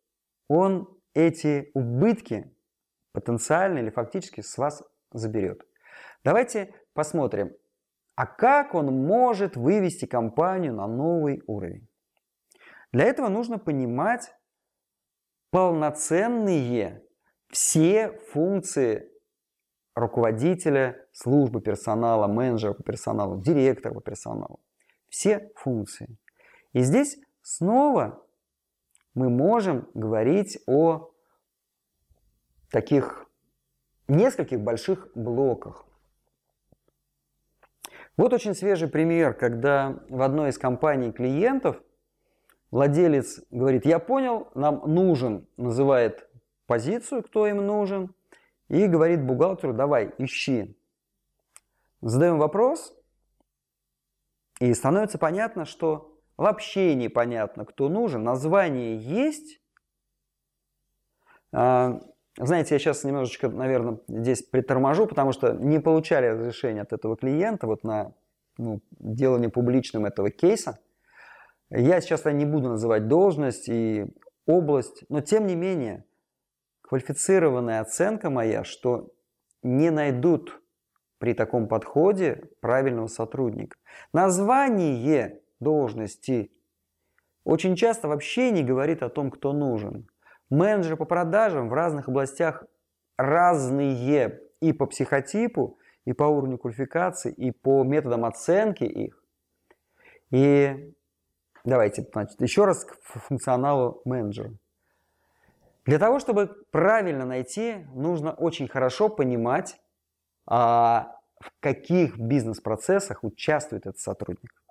он 0.48 0.88
эти 1.14 1.72
убытки 1.74 2.52
потенциально 3.12 3.80
или 3.80 3.90
фактически 3.90 4.42
с 4.42 4.58
вас 4.58 4.84
заберет. 5.12 5.62
Давайте 6.24 6.74
посмотрим, 6.94 7.54
а 8.16 8.26
как 8.26 8.74
он 8.74 8.88
может 9.06 9.56
вывести 9.56 10.06
компанию 10.06 10.74
на 10.74 10.88
новый 10.88 11.44
уровень? 11.48 11.88
Для 12.92 13.06
этого 13.06 13.28
нужно 13.28 13.60
понимать 13.60 14.34
полноценные 15.52 17.04
все 17.50 18.12
функции 18.32 19.12
руководителя 19.96 21.06
службы 21.14 21.62
персонала, 21.62 22.28
менеджера 22.28 22.74
по 22.74 22.84
персоналу, 22.84 23.42
директора 23.42 23.94
по 23.94 24.02
персоналу. 24.02 24.60
Все 25.10 25.52
функции. 25.56 26.18
И 26.74 26.82
здесь 26.82 27.18
снова 27.42 28.26
мы 29.14 29.30
можем 29.30 29.90
говорить 29.94 30.60
о 30.68 31.12
таких 32.70 33.26
нескольких 34.08 34.60
больших 34.60 35.10
блоках. 35.16 35.85
Вот 38.18 38.34
очень 38.34 38.56
свежий 38.56 38.88
пример, 38.88 39.34
когда 39.34 40.00
в 40.10 40.22
одной 40.22 40.50
из 40.50 40.58
компаний 40.58 41.12
клиентов 41.12 41.82
владелец 42.72 43.42
говорит, 43.52 43.86
я 43.86 44.00
понял, 44.00 44.50
нам 44.56 44.82
нужен, 44.86 45.48
называет 45.58 46.30
позицию, 46.66 47.24
кто 47.24 47.46
им 47.48 47.66
нужен, 47.66 48.16
и 48.70 48.88
говорит 48.88 49.24
бухгалтеру, 49.24 49.74
давай, 49.74 50.14
ищи. 50.18 50.78
Задаем 52.02 52.38
вопрос, 52.38 52.96
и 54.60 54.74
становится 54.74 55.18
понятно, 55.18 55.66
что 55.66 56.18
вообще 56.38 56.96
непонятно, 56.96 57.66
кто 57.66 57.90
нужен. 57.90 58.24
Название 58.24 58.98
есть. 58.98 59.62
Знаете, 62.38 62.76
я 62.76 62.80
сейчас 62.80 63.04
немножечко, 63.04 63.48
наверное, 63.48 64.00
здесь 64.08 64.44
приторможу, 64.44 65.08
потому 65.08 65.32
что 65.32 65.54
не 65.54 65.80
получали 65.80 66.28
разрешения 66.28 66.82
от 66.82 66.92
этого 66.92 67.16
клиента 67.16 67.66
вот 67.66 67.84
на 67.84 68.14
ну, 68.58 68.82
делание 69.00 69.50
публичным 69.50 70.06
этого 70.06 70.30
кейса. 70.32 70.80
Я 71.70 72.02
сейчас 72.02 72.26
не 72.26 72.46
буду 72.46 72.70
называть 72.70 73.08
должность 73.08 73.70
и 73.70 74.06
область, 74.46 75.04
но 75.10 75.22
тем 75.22 75.48
не 75.48 75.56
менее, 75.56 76.06
квалифицированная 76.82 77.80
оценка 77.82 78.30
моя, 78.30 78.64
что 78.64 79.14
не 79.64 79.90
найдут 79.90 80.62
при 81.18 81.34
таком 81.34 81.68
подходе 81.68 82.50
правильного 82.60 83.08
сотрудника. 83.08 83.78
Название 84.14 85.42
должности 85.60 86.52
очень 87.46 87.76
часто 87.76 88.08
вообще 88.08 88.52
не 88.52 88.64
говорит 88.64 89.02
о 89.04 89.10
том, 89.10 89.32
кто 89.32 89.54
нужен. 89.54 90.08
Менеджеры 90.50 90.98
по 90.98 91.06
продажам 91.06 91.70
в 91.70 91.74
разных 91.74 92.08
областях 92.08 92.64
разные 93.18 94.42
и 94.62 94.74
по 94.74 94.86
психотипу, 94.86 95.78
и 96.06 96.14
по 96.14 96.24
уровню 96.24 96.58
квалификации, 96.58 97.32
и 97.32 97.52
по 97.52 97.84
методам 97.84 98.26
оценки 98.26 98.84
их. 98.84 99.24
И 100.32 100.94
давайте 101.64 102.08
значит, 102.14 102.40
еще 102.42 102.66
раз 102.66 102.86
к 102.86 102.96
функционалу 103.02 104.02
менеджера. 104.06 104.54
Для 105.86 106.00
того, 106.00 106.20
чтобы 106.20 106.48
правильно 106.72 107.26
найти, 107.26 107.86
нужно 107.94 108.34
очень 108.34 108.68
хорошо 108.68 109.08
понимать, 109.08 109.80
а, 110.48 111.16
в 111.40 111.52
каких 111.60 112.18
бизнес-процессах 112.18 113.24
участвует 113.24 113.86
этот 113.86 114.00
сотрудник. 114.00 114.65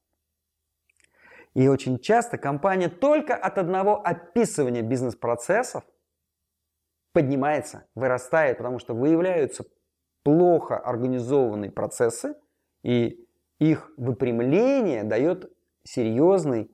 И 1.55 1.69
очень 1.69 1.99
часто 2.01 2.37
компания 2.37 2.89
только 2.89 3.37
от 3.37 3.59
одного 3.59 4.01
описывания 4.05 4.83
бизнес-процессов 4.83 5.85
поднимается, 7.13 7.87
вырастает, 7.95 8.59
потому 8.59 8.81
что 8.81 8.93
выявляются 8.95 9.65
плохо 10.25 10.77
организованные 10.77 11.71
процессы, 11.71 12.35
и 12.83 13.25
их 13.61 13.93
выпрямление 13.97 15.05
дает 15.05 15.51
серьезный, 15.85 16.71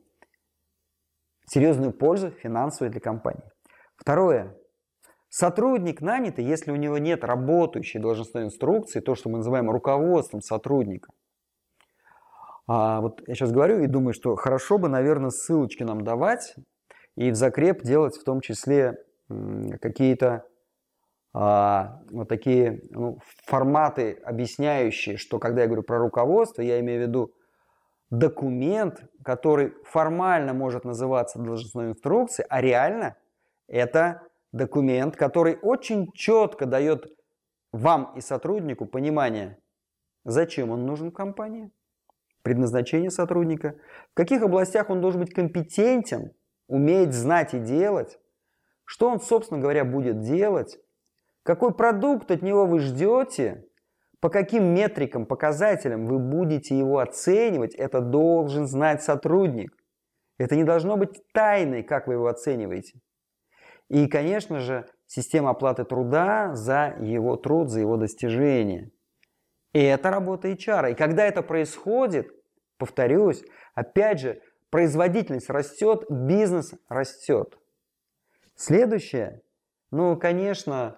серьезную 1.46 1.92
пользу 1.92 2.30
финансовую 2.30 2.90
для 2.90 3.00
компании. 3.00 3.44
Второе. 3.96 4.56
Сотрудник 5.28 6.00
нанятый, 6.00 6.44
если 6.44 6.72
у 6.72 6.76
него 6.76 6.96
нет 6.96 7.22
работающей 7.22 7.98
должностной 7.98 8.44
инструкции, 8.44 9.00
то, 9.00 9.14
что 9.14 9.28
мы 9.28 9.38
называем 9.38 9.70
руководством 9.70 10.40
сотрудника. 10.40 11.12
А 12.72 13.00
вот 13.00 13.20
я 13.26 13.34
сейчас 13.34 13.50
говорю 13.50 13.80
и 13.80 13.88
думаю, 13.88 14.14
что 14.14 14.36
хорошо 14.36 14.78
бы, 14.78 14.88
наверное, 14.88 15.30
ссылочки 15.30 15.82
нам 15.82 16.04
давать 16.04 16.54
и 17.16 17.32
в 17.32 17.34
закреп 17.34 17.82
делать 17.82 18.16
в 18.16 18.22
том 18.22 18.40
числе 18.40 18.96
какие-то 19.80 20.44
а, 21.34 22.00
вот 22.12 22.28
такие 22.28 22.84
ну, 22.90 23.18
форматы, 23.44 24.12
объясняющие, 24.24 25.16
что 25.16 25.40
когда 25.40 25.62
я 25.62 25.66
говорю 25.66 25.82
про 25.82 25.98
руководство, 25.98 26.62
я 26.62 26.78
имею 26.78 27.00
в 27.00 27.08
виду 27.08 27.32
документ, 28.10 29.02
который 29.24 29.72
формально 29.82 30.54
может 30.54 30.84
называться 30.84 31.40
должностной 31.40 31.88
инструкцией, 31.88 32.46
а 32.48 32.60
реально 32.60 33.16
это 33.66 34.22
документ, 34.52 35.16
который 35.16 35.58
очень 35.60 36.12
четко 36.12 36.66
дает 36.66 37.04
вам 37.72 38.12
и 38.14 38.20
сотруднику 38.20 38.86
понимание, 38.86 39.58
зачем 40.24 40.70
он 40.70 40.86
нужен 40.86 41.10
в 41.10 41.14
компании, 41.14 41.72
предназначение 42.42 43.10
сотрудника, 43.10 43.76
в 44.12 44.14
каких 44.14 44.42
областях 44.42 44.90
он 44.90 45.00
должен 45.00 45.20
быть 45.20 45.34
компетентен, 45.34 46.32
уметь 46.68 47.12
знать 47.12 47.54
и 47.54 47.58
делать, 47.58 48.18
что 48.84 49.08
он, 49.08 49.20
собственно 49.20 49.60
говоря, 49.60 49.84
будет 49.84 50.20
делать, 50.20 50.78
какой 51.42 51.72
продукт 51.74 52.30
от 52.30 52.42
него 52.42 52.66
вы 52.66 52.80
ждете, 52.80 53.64
по 54.20 54.28
каким 54.28 54.74
метрикам, 54.74 55.24
показателям 55.26 56.06
вы 56.06 56.18
будете 56.18 56.76
его 56.76 56.98
оценивать, 56.98 57.74
это 57.74 58.00
должен 58.00 58.66
знать 58.66 59.02
сотрудник. 59.02 59.74
Это 60.38 60.56
не 60.56 60.64
должно 60.64 60.96
быть 60.96 61.22
тайной, 61.32 61.82
как 61.82 62.06
вы 62.06 62.14
его 62.14 62.26
оцениваете. 62.26 63.00
И, 63.88 64.06
конечно 64.06 64.60
же, 64.60 64.86
система 65.06 65.50
оплаты 65.50 65.84
труда 65.84 66.54
за 66.54 66.96
его 67.00 67.36
труд, 67.36 67.70
за 67.70 67.80
его 67.80 67.96
достижение. 67.96 68.90
И 69.72 69.80
это 69.80 70.10
работа 70.10 70.48
HR. 70.48 70.92
И 70.92 70.94
когда 70.94 71.24
это 71.24 71.42
происходит, 71.42 72.32
повторюсь, 72.76 73.44
опять 73.74 74.20
же, 74.20 74.40
производительность 74.70 75.50
растет, 75.50 76.04
бизнес 76.08 76.74
растет. 76.88 77.58
Следующее, 78.56 79.42
ну, 79.90 80.16
конечно, 80.16 80.96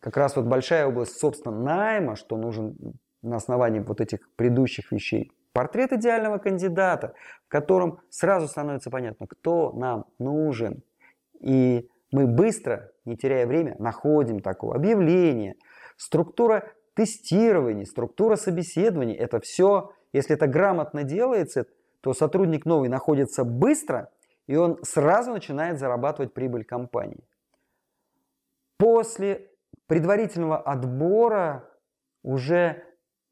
как 0.00 0.16
раз 0.16 0.36
вот 0.36 0.46
большая 0.46 0.86
область, 0.86 1.18
собственно, 1.18 1.54
найма, 1.56 2.16
что 2.16 2.36
нужен 2.36 2.76
на 3.22 3.36
основании 3.36 3.80
вот 3.80 4.00
этих 4.00 4.20
предыдущих 4.36 4.92
вещей. 4.92 5.32
Портрет 5.52 5.92
идеального 5.92 6.38
кандидата, 6.38 7.14
в 7.46 7.48
котором 7.48 8.00
сразу 8.08 8.46
становится 8.46 8.90
понятно, 8.90 9.26
кто 9.26 9.72
нам 9.72 10.06
нужен. 10.18 10.82
И 11.40 11.88
мы 12.12 12.26
быстро, 12.26 12.90
не 13.04 13.16
теряя 13.16 13.46
время, 13.46 13.76
находим 13.78 14.40
такое 14.40 14.76
объявление, 14.76 15.56
структура 15.96 16.72
тестирования, 16.94 17.84
структура 17.84 18.36
собеседований. 18.36 19.14
Это 19.14 19.40
все, 19.40 19.92
если 20.12 20.34
это 20.34 20.46
грамотно 20.46 21.04
делается, 21.04 21.66
то 22.00 22.14
сотрудник 22.14 22.64
новый 22.66 22.88
находится 22.88 23.44
быстро, 23.44 24.10
и 24.46 24.56
он 24.56 24.78
сразу 24.82 25.32
начинает 25.32 25.78
зарабатывать 25.78 26.32
прибыль 26.32 26.64
компании. 26.64 27.24
После 28.78 29.50
предварительного 29.86 30.58
отбора 30.58 31.68
уже 32.22 32.84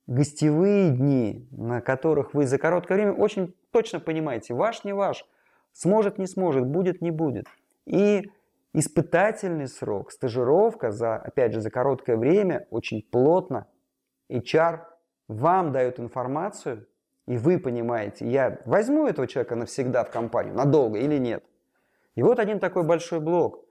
гостевые 0.06 0.90
дни, 0.90 1.48
на 1.50 1.80
которых 1.80 2.34
вы 2.34 2.46
за 2.46 2.58
короткое 2.58 2.94
время 2.94 3.12
очень 3.12 3.54
точно 3.70 4.00
понимаете, 4.00 4.54
ваш, 4.54 4.84
не 4.84 4.92
ваш, 4.92 5.24
сможет, 5.72 6.18
не 6.18 6.26
сможет, 6.26 6.66
будет, 6.66 7.00
не 7.00 7.10
будет. 7.10 7.46
И 7.86 8.30
Испытательный 8.78 9.66
срок, 9.66 10.12
стажировка 10.12 10.92
за, 10.92 11.16
опять 11.16 11.52
же, 11.52 11.60
за 11.60 11.68
короткое 11.68 12.16
время, 12.16 12.68
очень 12.70 13.02
плотно. 13.02 13.66
HR 14.30 14.82
вам 15.26 15.72
дает 15.72 15.98
информацию, 15.98 16.86
и 17.26 17.38
вы 17.38 17.58
понимаете, 17.58 18.30
я 18.30 18.60
возьму 18.66 19.08
этого 19.08 19.26
человека 19.26 19.56
навсегда 19.56 20.04
в 20.04 20.12
компанию, 20.12 20.54
надолго 20.54 20.96
или 20.96 21.18
нет. 21.18 21.42
И 22.14 22.22
вот 22.22 22.38
один 22.38 22.60
такой 22.60 22.84
большой 22.84 23.18
блок. 23.18 23.66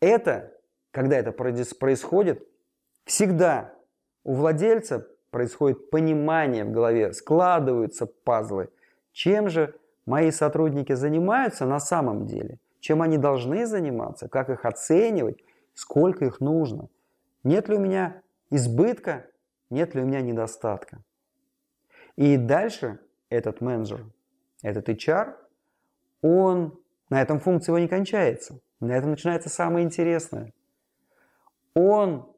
Это, 0.00 0.52
когда 0.90 1.16
это 1.16 1.30
происходит, 1.30 2.44
всегда 3.04 3.72
у 4.24 4.34
владельца 4.34 5.06
происходит 5.30 5.90
понимание 5.90 6.64
в 6.64 6.72
голове, 6.72 7.12
складываются 7.12 8.06
пазлы. 8.06 8.70
Чем 9.12 9.48
же 9.48 9.76
мои 10.06 10.32
сотрудники 10.32 10.94
занимаются 10.94 11.66
на 11.66 11.78
самом 11.78 12.26
деле– 12.26 12.58
чем 12.80 13.02
они 13.02 13.18
должны 13.18 13.66
заниматься, 13.66 14.28
как 14.28 14.50
их 14.50 14.64
оценивать, 14.64 15.42
сколько 15.74 16.24
их 16.24 16.40
нужно. 16.40 16.88
Нет 17.44 17.68
ли 17.68 17.76
у 17.76 17.80
меня 17.80 18.22
избытка, 18.50 19.26
нет 19.70 19.94
ли 19.94 20.02
у 20.02 20.04
меня 20.04 20.20
недостатка. 20.20 21.02
И 22.16 22.36
дальше 22.36 22.98
этот 23.28 23.60
менеджер, 23.60 24.04
этот 24.62 24.88
HR, 24.88 25.36
он, 26.22 26.78
на 27.08 27.22
этом 27.22 27.38
функция 27.38 27.72
его 27.72 27.78
не 27.78 27.88
кончается. 27.88 28.60
На 28.80 28.92
этом 28.96 29.10
начинается 29.10 29.48
самое 29.48 29.84
интересное. 29.84 30.52
Он 31.74 32.30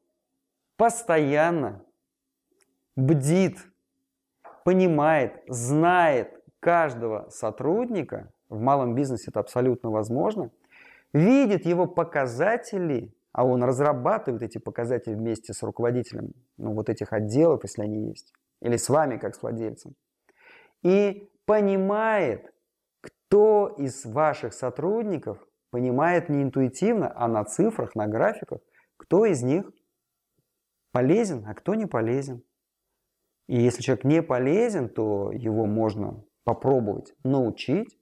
постоянно 0.77 1.85
бдит, 2.97 3.59
понимает, 4.65 5.43
знает 5.49 6.43
каждого 6.61 7.29
сотрудника 7.31 8.31
в 8.53 8.61
малом 8.61 8.95
бизнесе 8.95 9.31
это 9.31 9.41
абсолютно 9.41 9.91
возможно, 9.91 10.51
видит 11.13 11.65
его 11.67 11.87
показатели, 11.87 13.15
а 13.33 13.45
он 13.47 13.63
разрабатывает 13.65 14.43
эти 14.43 14.59
показатели 14.59 15.15
вместе 15.15 15.53
с 15.53 15.63
руководителем 15.63 16.33
ну, 16.59 16.75
вот 16.75 16.89
этих 16.89 17.13
отделов, 17.13 17.63
если 17.65 17.83
они 17.83 18.09
есть, 18.09 18.33
или 18.61 18.77
с 18.77 18.89
вами, 18.89 19.17
как 19.17 19.35
с 19.35 19.43
владельцем, 19.43 19.95
и 20.83 21.31
понимает, 21.47 22.53
кто 23.01 23.75
из 23.79 24.05
ваших 24.05 24.53
сотрудников 24.53 25.39
понимает 25.71 26.29
не 26.29 26.43
интуитивно, 26.43 27.13
а 27.17 27.29
на 27.29 27.45
цифрах, 27.45 27.95
на 27.95 28.07
графиках, 28.07 28.61
кто 28.99 29.25
из 29.25 29.43
них 29.43 29.71
полезен, 30.93 31.45
а 31.47 31.55
кто 31.55 31.75
не 31.75 31.87
полезен. 31.87 32.43
И 33.49 33.59
если 33.59 33.83
человек 33.83 34.05
не 34.05 34.23
полезен, 34.23 34.89
то 34.89 35.33
его 35.33 35.65
можно 35.67 36.23
попробовать 36.45 37.15
научить. 37.25 37.99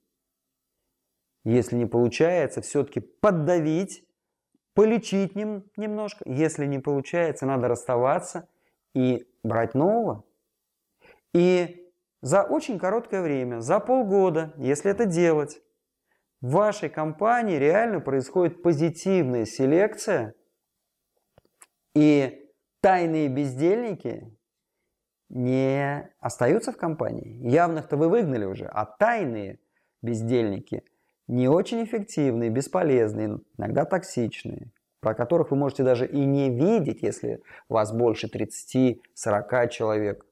Если 1.43 1.75
не 1.75 1.85
получается, 1.85 2.61
все-таки 2.61 2.99
поддавить, 2.99 4.03
полечить 4.73 5.35
нем, 5.35 5.63
немножко. 5.75 6.23
Если 6.25 6.65
не 6.65 6.79
получается, 6.79 7.45
надо 7.45 7.67
расставаться 7.67 8.47
и 8.93 9.27
брать 9.43 9.73
нового. 9.73 10.23
И 11.33 11.91
за 12.21 12.43
очень 12.43 12.77
короткое 12.77 13.21
время, 13.21 13.61
за 13.61 13.79
полгода, 13.79 14.53
если 14.57 14.91
это 14.91 15.05
делать, 15.05 15.61
в 16.41 16.51
вашей 16.51 16.89
компании 16.89 17.57
реально 17.57 17.99
происходит 17.99 18.61
позитивная 18.61 19.45
селекция, 19.45 20.33
и 21.93 22.49
тайные 22.79 23.27
бездельники 23.27 24.35
не 25.29 26.09
остаются 26.19 26.71
в 26.71 26.77
компании. 26.77 27.47
Явных-то 27.47 27.97
вы 27.97 28.09
выгнали 28.09 28.45
уже, 28.45 28.65
а 28.65 28.85
тайные 28.85 29.59
бездельники 30.01 30.83
не 31.31 31.47
очень 31.47 31.83
эффективные, 31.85 32.49
бесполезные, 32.49 33.39
иногда 33.57 33.85
токсичные, 33.85 34.67
про 34.99 35.15
которых 35.15 35.51
вы 35.51 35.57
можете 35.57 35.83
даже 35.83 36.05
и 36.05 36.25
не 36.25 36.49
видеть, 36.49 37.01
если 37.01 37.41
вас 37.69 37.93
больше 37.93 38.27
30-40 38.27 39.69
человек. 39.69 40.25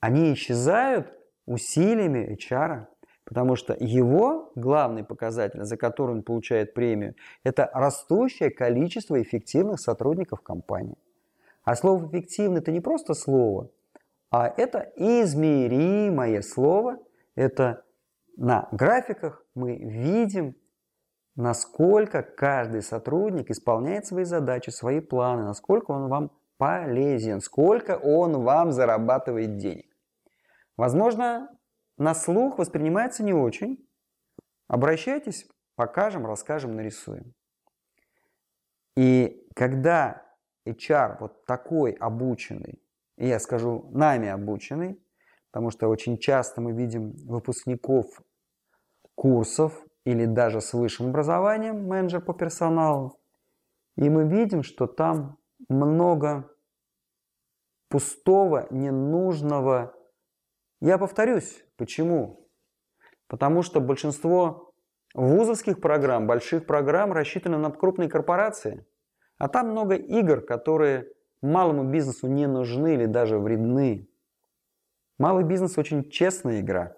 Они 0.00 0.34
исчезают 0.34 1.10
усилиями 1.46 2.36
HR, 2.36 2.86
потому 3.24 3.56
что 3.56 3.74
его 3.80 4.52
главный 4.54 5.02
показатель, 5.02 5.64
за 5.64 5.78
который 5.78 6.16
он 6.16 6.22
получает 6.22 6.74
премию, 6.74 7.14
это 7.44 7.70
растущее 7.72 8.50
количество 8.50 9.20
эффективных 9.20 9.80
сотрудников 9.80 10.42
компании. 10.42 10.98
А 11.64 11.74
слово 11.74 12.06
«эффективный»– 12.06 12.60
это 12.60 12.70
не 12.70 12.80
просто 12.80 13.14
слово, 13.14 13.70
а 14.30 14.52
это 14.56 14.92
измеримое 14.96 16.42
слово. 16.42 16.98
Это 17.34 17.84
на 18.38 18.68
графиках 18.70 19.44
мы 19.54 19.76
видим, 19.76 20.54
насколько 21.34 22.22
каждый 22.22 22.82
сотрудник 22.82 23.50
исполняет 23.50 24.06
свои 24.06 24.22
задачи, 24.22 24.70
свои 24.70 25.00
планы, 25.00 25.42
насколько 25.42 25.90
он 25.90 26.08
вам 26.08 26.30
полезен, 26.56 27.40
сколько 27.40 27.98
он 27.98 28.44
вам 28.44 28.70
зарабатывает 28.70 29.56
денег. 29.56 29.92
Возможно, 30.76 31.50
на 31.96 32.14
слух 32.14 32.58
воспринимается 32.58 33.24
не 33.24 33.32
очень. 33.32 33.84
Обращайтесь, 34.68 35.48
покажем, 35.74 36.24
расскажем, 36.24 36.76
нарисуем. 36.76 37.34
И 38.96 39.48
когда 39.56 40.24
HR 40.64 41.16
вот 41.18 41.44
такой 41.44 41.90
обученный, 41.90 42.80
и 43.16 43.26
я 43.26 43.40
скажу 43.40 43.90
нами 43.90 44.28
обученный, 44.28 45.02
потому 45.50 45.72
что 45.72 45.88
очень 45.88 46.18
часто 46.18 46.60
мы 46.60 46.70
видим 46.72 47.16
выпускников 47.26 48.06
курсов 49.18 49.84
или 50.04 50.24
даже 50.24 50.60
с 50.60 50.72
высшим 50.72 51.08
образованием, 51.08 51.86
менеджер 51.86 52.20
по 52.20 52.32
персоналу, 52.32 53.18
и 53.96 54.08
мы 54.08 54.28
видим, 54.28 54.62
что 54.62 54.86
там 54.86 55.38
много 55.68 56.48
пустого, 57.88 58.68
ненужного. 58.70 59.94
Я 60.80 60.98
повторюсь, 60.98 61.64
почему? 61.76 62.48
Потому 63.26 63.62
что 63.62 63.80
большинство 63.80 64.72
вузовских 65.14 65.80
программ, 65.80 66.26
больших 66.26 66.64
программ 66.66 67.12
рассчитаны 67.12 67.58
на 67.58 67.70
крупные 67.70 68.08
корпорации– 68.08 68.86
а 69.38 69.48
там 69.48 69.70
много 69.70 69.94
игр, 69.94 70.40
которые 70.40 71.12
малому 71.40 71.84
бизнесу 71.84 72.26
не 72.26 72.46
нужны 72.46 72.94
или 72.94 73.06
даже 73.06 73.38
вредны. 73.38 74.08
Малый 75.18 75.44
бизнес 75.44 75.78
очень 75.78 76.10
честная 76.10 76.60
игра. 76.60 76.96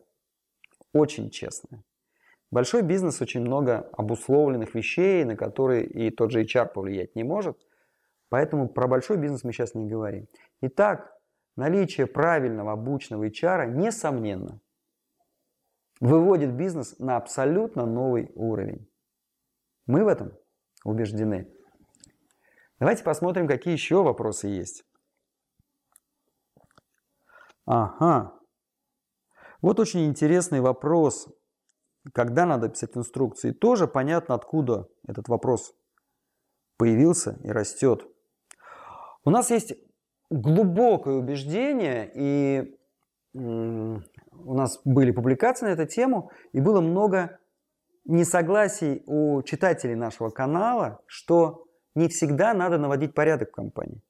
Очень 0.93 1.31
честная. 1.31 1.85
Большой 2.51 2.83
бизнес 2.83 3.21
очень 3.23 3.43
много 3.43 3.89
обусловленных 3.93 4.75
вещей, 4.75 5.25
на 5.25 5.37
которые 5.37 5.87
и 5.87 6.11
тот 6.11 6.33
же 6.33 6.43
HR 6.43 6.73
повлиять 6.73 7.15
не 7.15 7.23
может. 7.23 7.57
Поэтому 8.29 8.69
про 8.69 8.89
большой 8.89 9.19
бизнес 9.19 9.45
мы 9.45 9.53
сейчас 9.53 9.75
не 9.75 9.87
говорим. 9.87 10.27
Итак, 10.61 11.17
наличие 11.57 12.07
правильного 12.07 12.73
обученного 12.73 13.29
HR, 13.29 13.67
несомненно, 13.71 14.61
выводит 16.01 16.55
бизнес 16.55 16.99
на 16.99 17.17
абсолютно 17.17 17.87
новый 17.87 18.33
уровень. 18.35 18.89
Мы 19.87 20.05
в 20.05 20.09
этом 20.09 20.33
убеждены. 20.85 21.53
Давайте 22.81 23.05
посмотрим, 23.05 23.47
какие 23.47 23.75
еще 23.75 24.03
вопросы 24.03 24.49
есть. 24.49 24.85
Ага. 27.67 28.35
Вот 29.61 29.79
очень 29.79 30.07
интересный 30.07 30.61
вопрос. 30.61 31.29
Когда 32.13 32.47
надо 32.47 32.69
писать 32.69 32.97
инструкции? 32.97 33.53
Тоже 33.53 33.87
понятно, 33.87 34.35
откуда 34.35 34.89
этот 35.07 35.29
вопрос 35.29 35.75
появился 36.77 37.39
и 37.45 37.51
растет. 37.51 38.07
У 39.25 39.31
нас 39.31 39.51
есть 39.51 39.75
глубокое 40.31 41.15
убеждение, 41.15 42.11
и 42.15 42.77
у 43.35 44.55
нас 44.55 44.81
были 44.85 45.13
публикации 45.13 45.67
на 45.67 45.71
эту 45.71 45.87
тему, 45.87 46.31
и 46.53 46.61
было 46.61 46.81
много 46.81 47.39
несогласий 48.05 49.03
у 49.07 49.43
читателей 49.43 49.95
нашего 49.95 50.31
канала, 50.31 51.03
что 51.07 51.67
не 51.95 52.09
всегда 52.09 52.55
надо 52.55 52.79
наводить 52.79 53.15
порядок 53.15 53.51
в 53.51 53.55
компании. 53.55 54.03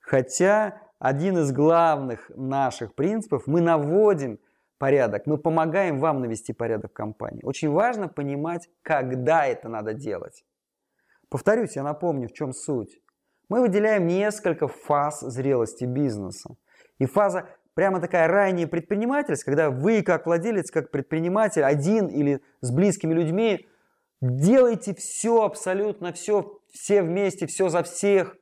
Хотя 0.00 0.82
один 0.98 1.38
из 1.38 1.52
главных 1.52 2.30
наших 2.34 2.94
принципов, 2.94 3.46
мы 3.46 3.60
наводим 3.60 4.38
порядок, 4.82 5.26
мы 5.26 5.38
помогаем 5.38 6.00
вам 6.00 6.22
навести 6.22 6.52
порядок 6.52 6.90
в 6.90 6.94
компании. 6.94 7.44
Очень 7.44 7.70
важно 7.70 8.08
понимать, 8.08 8.68
когда 8.82 9.46
это 9.46 9.68
надо 9.68 9.94
делать. 9.94 10.44
Повторюсь, 11.28 11.76
я 11.76 11.84
напомню, 11.84 12.28
в 12.28 12.32
чем 12.32 12.52
суть. 12.52 13.00
Мы 13.48 13.60
выделяем 13.60 14.08
несколько 14.08 14.66
фаз 14.66 15.20
зрелости 15.20 15.84
бизнеса. 15.84 16.56
И 16.98 17.06
фаза 17.06 17.46
прямо 17.74 18.00
такая 18.00 18.26
ранняя 18.26 18.66
предпринимательность, 18.66 19.44
когда 19.44 19.70
вы 19.70 20.02
как 20.02 20.26
владелец, 20.26 20.72
как 20.72 20.90
предприниматель, 20.90 21.62
один 21.62 22.08
или 22.08 22.40
с 22.60 22.72
близкими 22.72 23.14
людьми 23.14 23.68
делаете 24.20 24.96
все, 24.96 25.44
абсолютно 25.44 26.12
все 26.12 26.58
все 26.72 27.02
вместе, 27.02 27.46
все 27.46 27.68
за 27.68 27.84
всех, 27.84 28.36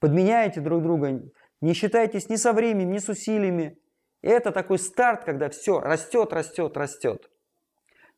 подменяете 0.00 0.60
друг 0.60 0.82
друга, 0.82 1.22
не 1.62 1.72
считайтесь 1.72 2.28
ни 2.28 2.36
со 2.36 2.52
временем, 2.52 2.90
ни 2.90 2.98
с 2.98 3.08
усилиями. 3.08 3.78
Это 4.22 4.52
такой 4.52 4.78
старт, 4.78 5.24
когда 5.24 5.50
все 5.50 5.80
растет, 5.80 6.32
растет, 6.32 6.76
растет. 6.76 7.28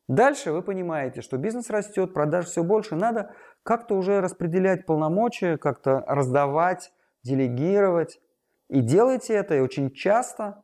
Дальше 0.07 0.51
вы 0.51 0.61
понимаете, 0.61 1.21
что 1.21 1.37
бизнес 1.37 1.71
растет, 1.71 2.13
продаж 2.13 2.45
все 2.45 2.63
больше, 2.63 2.95
надо 2.95 3.33
как-то 3.63 3.95
уже 3.95 4.21
распределять 4.21 4.85
полномочия, 4.85 5.57
как-то 5.57 6.03
раздавать, 6.07 6.93
делегировать. 7.23 8.21
И 8.69 8.81
делайте 8.81 9.33
это, 9.33 9.55
и 9.55 9.59
очень 9.59 9.91
часто 9.91 10.63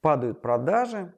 падают 0.00 0.42
продажи. 0.42 1.14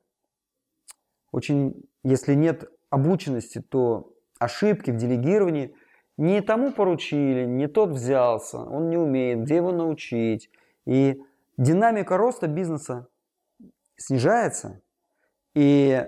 Очень, 1.31 1.89
если 2.05 2.35
нет 2.35 2.71
обученности, 2.91 3.63
то 3.63 4.13
ошибки 4.39 4.91
в 4.91 4.97
делегировании 4.97 5.75
не 6.19 6.43
тому 6.43 6.73
поручили, 6.73 7.47
не 7.47 7.69
тот 7.69 7.91
взялся, 7.91 8.59
он 8.59 8.91
не 8.91 8.99
умеет, 8.99 9.41
где 9.45 9.57
его 9.57 9.73
научить. 9.73 10.51
И 10.85 11.23
динамика 11.57 12.19
роста 12.19 12.49
бизнеса 12.49 13.09
снижается. 14.03 14.81
И 15.55 16.07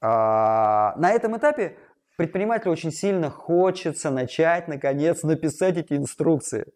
а, 0.00 0.94
на 0.96 1.12
этом 1.12 1.36
этапе 1.36 1.78
предпринимателю 2.16 2.72
очень 2.72 2.92
сильно 2.92 3.30
хочется 3.30 4.10
начать, 4.10 4.68
наконец, 4.68 5.22
написать 5.22 5.76
эти 5.76 5.94
инструкции. 5.94 6.72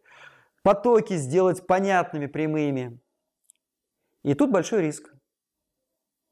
Потоки 0.63 1.15
сделать 1.15 1.67
понятными, 1.67 2.27
прямыми. 2.27 3.01
И 4.25 4.35
тут 4.35 4.51
большой 4.51 4.83
риск. 4.83 5.13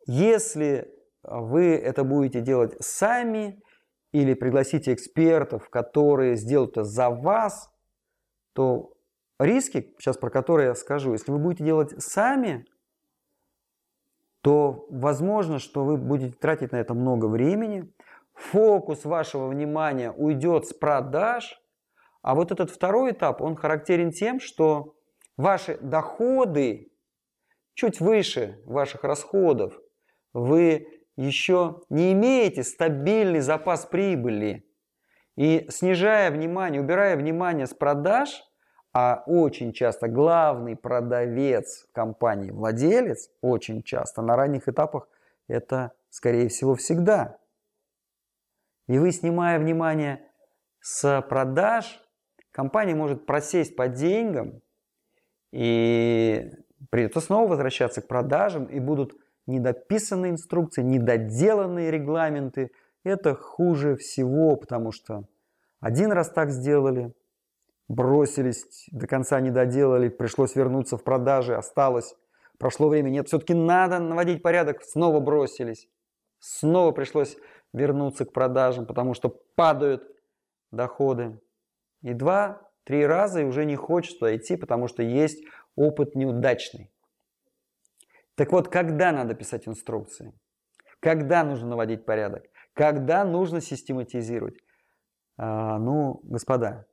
Если 0.07 0.89
вы 1.23 1.77
это 1.77 2.05
будете 2.05 2.41
делать 2.41 2.75
сами, 2.81 3.61
или 4.13 4.35
пригласите 4.35 4.95
экспертов, 4.95 5.69
которые 5.69 6.37
сделают 6.37 6.73
это 6.73 6.85
за 6.85 7.11
вас, 7.11 7.69
то 8.55 8.95
риски, 9.39 9.95
сейчас 9.99 10.17
про 10.17 10.31
которые 10.31 10.69
я 10.69 10.75
скажу, 10.75 11.13
если 11.13 11.31
вы 11.31 11.39
будете 11.39 11.65
делать 11.65 12.03
сами, 12.03 12.65
то 14.47 14.87
возможно, 14.91 15.59
что 15.59 15.85
вы 15.85 15.97
будете 15.97 16.37
тратить 16.37 16.71
на 16.71 16.77
это 16.77 16.95
много 16.95 17.27
времени, 17.27 17.93
фокус 18.33 19.05
вашего 19.05 19.49
внимания 19.49 20.13
уйдет 20.13 20.67
с 20.67 20.73
продаж, 20.73 21.61
а 22.23 22.37
вот 22.37 22.53
этот 22.53 22.71
второй 22.71 23.11
этап, 23.11 23.43
он 23.43 23.57
характерен 23.57 24.13
тем, 24.13 24.39
что 24.39 24.95
ваши 25.37 25.79
доходы 25.79 26.93
чуть 27.75 27.99
выше 27.99 28.61
ваших 28.67 29.03
расходов, 29.03 29.77
вы 30.33 30.87
еще 31.17 31.81
не 31.89 32.13
имеете 32.13 32.63
стабильный 32.63 33.41
запас 33.41 33.85
прибыли. 33.85 34.65
И 35.35 35.67
снижая 35.71 36.31
внимание, 36.31 36.81
убирая 36.81 37.17
внимание 37.17 37.67
с 37.67 37.75
продаж, 37.75 38.45
а 38.99 39.23
очень 39.27 39.75
часто 39.75 40.09
главный 40.09 40.75
продавец 40.75 41.87
компании, 41.93 42.51
владелец, 42.51 43.29
очень 43.43 43.83
часто 43.83 44.23
на 44.23 44.37
ранних 44.37 44.69
этапах 44.69 45.07
это, 45.49 45.93
скорее 46.09 46.49
всего, 46.49 46.75
всегда. 46.77 47.37
И 48.89 48.99
вы, 48.99 49.13
снимая 49.13 49.59
внимание 49.59 50.23
с 50.81 51.21
продаж, 51.29 52.03
компания 52.53 52.95
может 52.95 53.27
просесть 53.27 53.77
по 53.77 53.87
деньгам, 53.87 54.63
и 55.53 56.51
придется 56.89 57.21
снова 57.21 57.51
возвращаться 57.51 58.01
к 58.01 58.09
продажам, 58.09 58.65
и 58.65 58.81
будут 58.81 59.15
недописанные 59.47 60.33
инструкции, 60.33 60.81
недоделанные 60.81 61.91
регламенты. 61.91 62.71
Это 63.05 63.35
хуже 63.35 63.97
всего, 63.97 64.57
потому 64.57 64.91
что 64.91 65.25
один 65.81 66.13
раз 66.13 66.31
так 66.31 66.49
сделали, 66.49 67.13
бросились, 67.89 68.89
до 68.91 69.07
конца 69.07 69.41
не 69.41 69.51
доделали, 69.51 70.09
пришлось 70.09 70.57
вернуться 70.57 70.97
в 70.97 71.05
продажи, 71.05 71.55
осталось, 71.55 72.15
прошло 72.59 72.89
время, 72.89 73.11
нет, 73.11 73.29
все-таки 73.29 73.55
надо 73.55 73.99
наводить 73.99 74.43
порядок, 74.43 74.83
снова 74.83 75.21
бросились, 75.21 75.89
снова 76.39 76.93
пришлось 76.93 77.37
вернуться 77.73 78.25
к 78.25 78.33
продажам, 78.33 78.87
потому 78.87 79.15
что 79.15 79.29
падают 79.55 80.05
доходы. 80.71 81.41
И 82.03 82.13
два-три 82.13 83.07
раза 83.07 83.41
и 83.41 83.45
уже 83.45 83.65
не 83.65 83.77
хочется 83.77 84.37
идти, 84.37 84.57
потому 84.57 84.89
что 84.89 85.03
есть 85.03 85.45
опыт 85.75 86.15
неудачный. 86.15 86.91
Так 88.35 88.53
вот, 88.53 88.69
когда 88.69 89.13
надо 89.13 89.35
писать 89.35 89.67
инструкции? 89.67 90.33
Когда 91.01 91.45
нужно 91.45 91.69
наводить 91.69 92.05
порядок? 92.05 92.45
Когда 92.75 93.25
нужно 93.25 93.61
систематизировать? 93.61 94.59
А, 95.39 95.79
ну, 95.79 96.21
господа, 96.23 96.87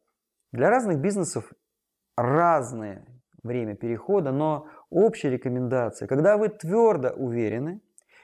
для 0.54 0.70
разных 0.70 1.00
бизнесов 1.00 1.52
разное 2.16 3.06
время 3.42 3.76
перехода, 3.76 4.32
но 4.32 4.68
общая 4.90 5.32
рекомендация, 5.32 6.08
когда 6.08 6.38
вы 6.38 6.48
твердо 6.50 7.10
уверены, 7.10 7.82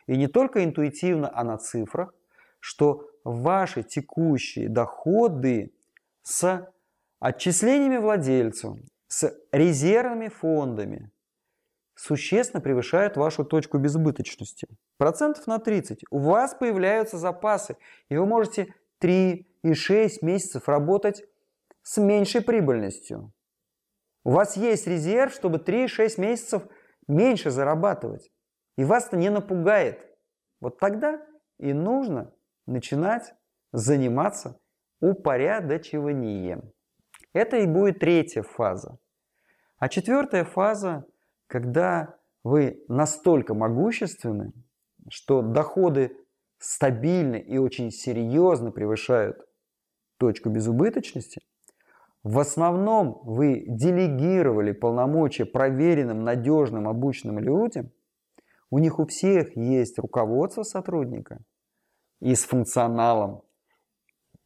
и 0.07 0.15
не 0.15 0.27
только 0.27 0.63
интуитивно, 0.63 1.29
а 1.33 1.43
на 1.43 1.57
цифрах, 1.57 2.13
что 2.59 3.09
ваши 3.23 3.83
текущие 3.83 4.69
доходы 4.69 5.73
с 6.21 6.71
отчислениями 7.19 7.97
владельцу, 7.97 8.79
с 9.07 9.35
резервными 9.51 10.29
фондами 10.29 11.11
существенно 11.95 12.61
превышают 12.61 13.17
вашу 13.17 13.43
точку 13.43 13.79
безубыточности. 13.79 14.67
Процентов 14.97 15.47
на 15.47 15.59
30. 15.59 16.03
У 16.11 16.19
вас 16.19 16.53
появляются 16.53 17.17
запасы, 17.17 17.75
и 18.07 18.15
вы 18.15 18.25
можете 18.25 18.73
3 18.99 19.47
и 19.63 19.73
6 19.73 20.21
месяцев 20.21 20.69
работать 20.69 21.23
с 21.81 21.97
меньшей 21.97 22.41
прибыльностью. 22.41 23.33
У 24.23 24.31
вас 24.31 24.57
есть 24.57 24.87
резерв, 24.87 25.33
чтобы 25.33 25.57
3-6 25.57 26.19
месяцев 26.19 26.63
меньше 27.07 27.51
зарабатывать. 27.51 28.29
И 28.77 28.83
вас 28.83 29.07
это 29.07 29.17
не 29.17 29.29
напугает. 29.29 30.05
Вот 30.59 30.77
тогда 30.79 31.25
и 31.57 31.73
нужно 31.73 32.33
начинать 32.65 33.33
заниматься 33.71 34.59
упорядочиванием. 34.99 36.71
Это 37.33 37.57
и 37.57 37.67
будет 37.67 37.99
третья 37.99 38.43
фаза. 38.43 38.97
А 39.77 39.87
четвертая 39.87 40.43
фаза, 40.43 41.05
когда 41.47 42.17
вы 42.43 42.83
настолько 42.87 43.53
могущественны, 43.53 44.53
что 45.09 45.41
доходы 45.41 46.17
стабильны 46.57 47.37
и 47.37 47.57
очень 47.57 47.91
серьезно 47.91 48.71
превышают 48.71 49.37
точку 50.17 50.49
безубыточности, 50.49 51.41
в 52.23 52.37
основном 52.39 53.21
вы 53.23 53.63
делегировали 53.67 54.73
полномочия 54.73 55.45
проверенным, 55.45 56.23
надежным, 56.23 56.87
обученным 56.87 57.39
людям. 57.39 57.91
У 58.69 58.79
них 58.79 58.99
у 58.99 59.05
всех 59.05 59.55
есть 59.55 59.97
руководство 59.97 60.63
сотрудника 60.63 61.39
и 62.19 62.35
с 62.35 62.43
функционалом, 62.43 63.43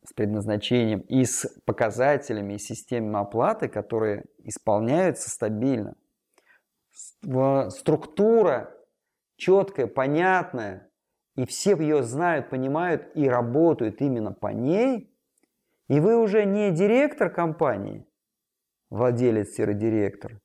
с 0.06 0.14
предназначением, 0.14 1.00
и 1.02 1.26
с 1.26 1.48
показателями, 1.66 2.54
и 2.54 2.60
системой 2.60 3.22
оплаты, 3.22 3.68
которые 3.68 4.26
исполняются 4.44 5.30
стабильно. 5.30 5.96
Структура 7.70 8.72
четкая, 9.36 9.88
понятная, 9.88 10.92
и 11.36 11.46
все 11.46 11.76
ее 11.76 12.04
знают, 12.04 12.50
понимают 12.50 13.10
и 13.16 13.28
работают 13.28 14.00
именно 14.02 14.32
по 14.32 14.50
ней– 14.50 15.10
и 15.88 16.00
вы 16.00 16.16
уже 16.16 16.46
не 16.46 16.72
директор 16.72 17.30
компании, 17.30 18.06
владелец-директор. 18.90 20.40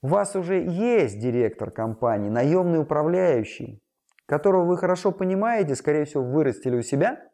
У 0.00 0.08
вас 0.08 0.36
уже 0.36 0.62
есть 0.62 1.18
директор 1.18 1.70
компании, 1.70 2.28
наемный 2.28 2.80
управляющий, 2.80 3.80
которого 4.26 4.64
вы 4.64 4.76
хорошо 4.76 5.10
понимаете, 5.10 5.74
скорее 5.74 6.04
всего, 6.04 6.22
вырастили 6.22 6.76
у 6.76 6.82
себя. 6.82 7.28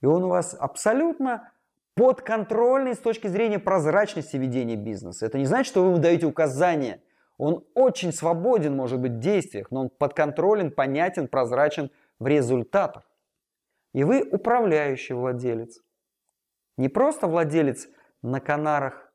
И 0.00 0.06
он 0.06 0.24
у 0.24 0.28
вас 0.28 0.56
абсолютно 0.58 1.52
подконтрольный 1.94 2.94
с 2.94 2.98
точки 2.98 3.26
зрения 3.26 3.58
прозрачности 3.58 4.36
ведения 4.36 4.76
бизнеса. 4.76 5.26
Это 5.26 5.38
не 5.38 5.46
значит, 5.46 5.66
что 5.66 5.82
вы 5.82 5.90
ему 5.90 5.98
даете 5.98 6.26
указания. 6.26 7.02
Он 7.36 7.64
очень 7.74 8.12
свободен, 8.12 8.76
может 8.76 9.00
быть, 9.00 9.12
в 9.12 9.18
действиях, 9.18 9.70
но 9.70 9.82
он 9.82 9.88
подконтролен, 9.90 10.70
понятен, 10.70 11.26
прозрачен 11.26 11.90
в 12.18 12.26
результатах. 12.26 13.10
И 13.92 14.04
вы 14.04 14.22
управляющий 14.22 15.14
владелец. 15.14 15.80
Не 16.76 16.88
просто 16.88 17.26
владелец 17.26 17.88
на 18.22 18.40
Канарах, 18.40 19.12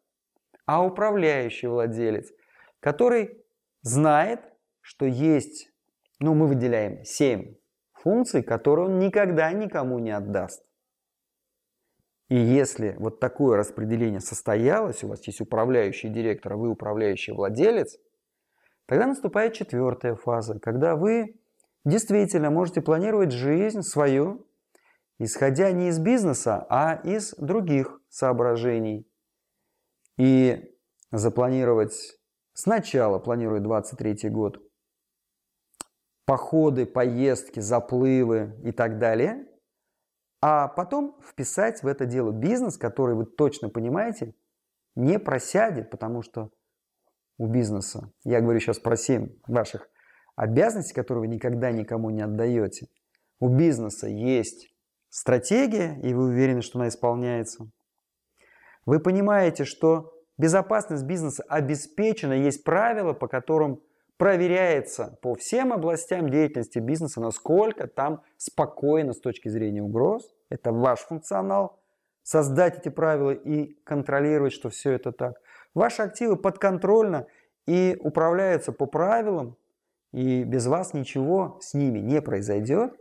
а 0.65 0.83
управляющий 0.83 1.67
владелец, 1.67 2.31
который 2.79 3.43
знает, 3.81 4.41
что 4.81 5.05
есть, 5.05 5.69
ну 6.19 6.33
мы 6.33 6.47
выделяем 6.47 7.03
7 7.03 7.55
функций, 7.93 8.43
которые 8.43 8.85
он 8.85 8.99
никогда 8.99 9.51
никому 9.51 9.99
не 9.99 10.11
отдаст. 10.11 10.63
И 12.29 12.35
если 12.35 12.95
вот 12.97 13.19
такое 13.19 13.57
распределение 13.57 14.19
состоялось, 14.19 15.03
у 15.03 15.07
вас 15.07 15.25
есть 15.27 15.41
управляющий 15.41 16.09
директор, 16.09 16.53
а 16.53 16.57
вы 16.57 16.69
управляющий 16.69 17.33
владелец, 17.33 17.97
тогда 18.87 19.05
наступает 19.05 19.53
четвертая 19.53 20.15
фаза, 20.15 20.59
когда 20.59 20.95
вы 20.95 21.39
действительно 21.83 22.49
можете 22.49 22.81
планировать 22.81 23.31
жизнь 23.31 23.81
свою 23.81 24.47
исходя 25.19 25.71
не 25.71 25.89
из 25.89 25.99
бизнеса, 25.99 26.65
а 26.69 26.95
из 27.03 27.33
других 27.35 28.01
соображений. 28.09 29.09
И 30.17 30.77
запланировать 31.11 32.17
сначала, 32.53 33.19
планирую 33.19 33.61
23 33.61 34.29
год, 34.29 34.61
походы, 36.25 36.85
поездки, 36.85 37.59
заплывы 37.59 38.59
и 38.63 38.71
так 38.71 38.97
далее, 38.97 39.47
а 40.41 40.67
потом 40.67 41.19
вписать 41.21 41.83
в 41.83 41.87
это 41.87 42.05
дело 42.05 42.31
бизнес, 42.31 42.77
который 42.77 43.15
вы 43.15 43.25
точно 43.25 43.69
понимаете, 43.69 44.35
не 44.95 45.19
просядет, 45.19 45.89
потому 45.89 46.21
что 46.21 46.51
у 47.37 47.47
бизнеса, 47.47 48.11
я 48.23 48.41
говорю 48.41 48.59
сейчас 48.59 48.79
про 48.79 48.95
7 48.95 49.39
ваших 49.47 49.89
обязанностей, 50.35 50.93
которые 50.93 51.21
вы 51.21 51.27
никогда 51.27 51.71
никому 51.71 52.09
не 52.09 52.21
отдаете, 52.21 52.87
у 53.39 53.49
бизнеса 53.49 54.07
есть 54.07 54.74
стратегия, 55.09 55.99
и 56.03 56.13
вы 56.13 56.25
уверены, 56.25 56.61
что 56.61 56.79
она 56.79 56.87
исполняется. 56.87 57.69
Вы 58.85 58.99
понимаете, 58.99 59.65
что 59.65 60.13
безопасность 60.37 61.05
бизнеса 61.05 61.43
обеспечена, 61.47 62.33
есть 62.33 62.63
правила, 62.63 63.13
по 63.13 63.27
которым 63.27 63.81
проверяется 64.17 65.17
по 65.21 65.35
всем 65.35 65.73
областям 65.73 66.29
деятельности 66.29 66.79
бизнеса, 66.79 67.19
насколько 67.19 67.87
там 67.87 68.21
спокойно 68.37 69.13
с 69.13 69.19
точки 69.19 69.49
зрения 69.49 69.81
угроз. 69.81 70.29
Это 70.49 70.71
ваш 70.71 70.99
функционал. 70.99 71.79
Создать 72.23 72.79
эти 72.79 72.89
правила 72.89 73.31
и 73.31 73.75
контролировать, 73.83 74.53
что 74.53 74.69
все 74.69 74.93
это 74.93 75.11
так. 75.11 75.35
Ваши 75.73 76.01
активы 76.01 76.37
подконтрольно 76.37 77.27
и 77.67 77.97
управляются 77.99 78.71
по 78.71 78.85
правилам, 78.85 79.57
и 80.11 80.43
без 80.43 80.65
вас 80.65 80.93
ничего 80.93 81.59
с 81.61 81.73
ними 81.73 81.99
не 81.99 82.21
произойдет. 82.21 82.93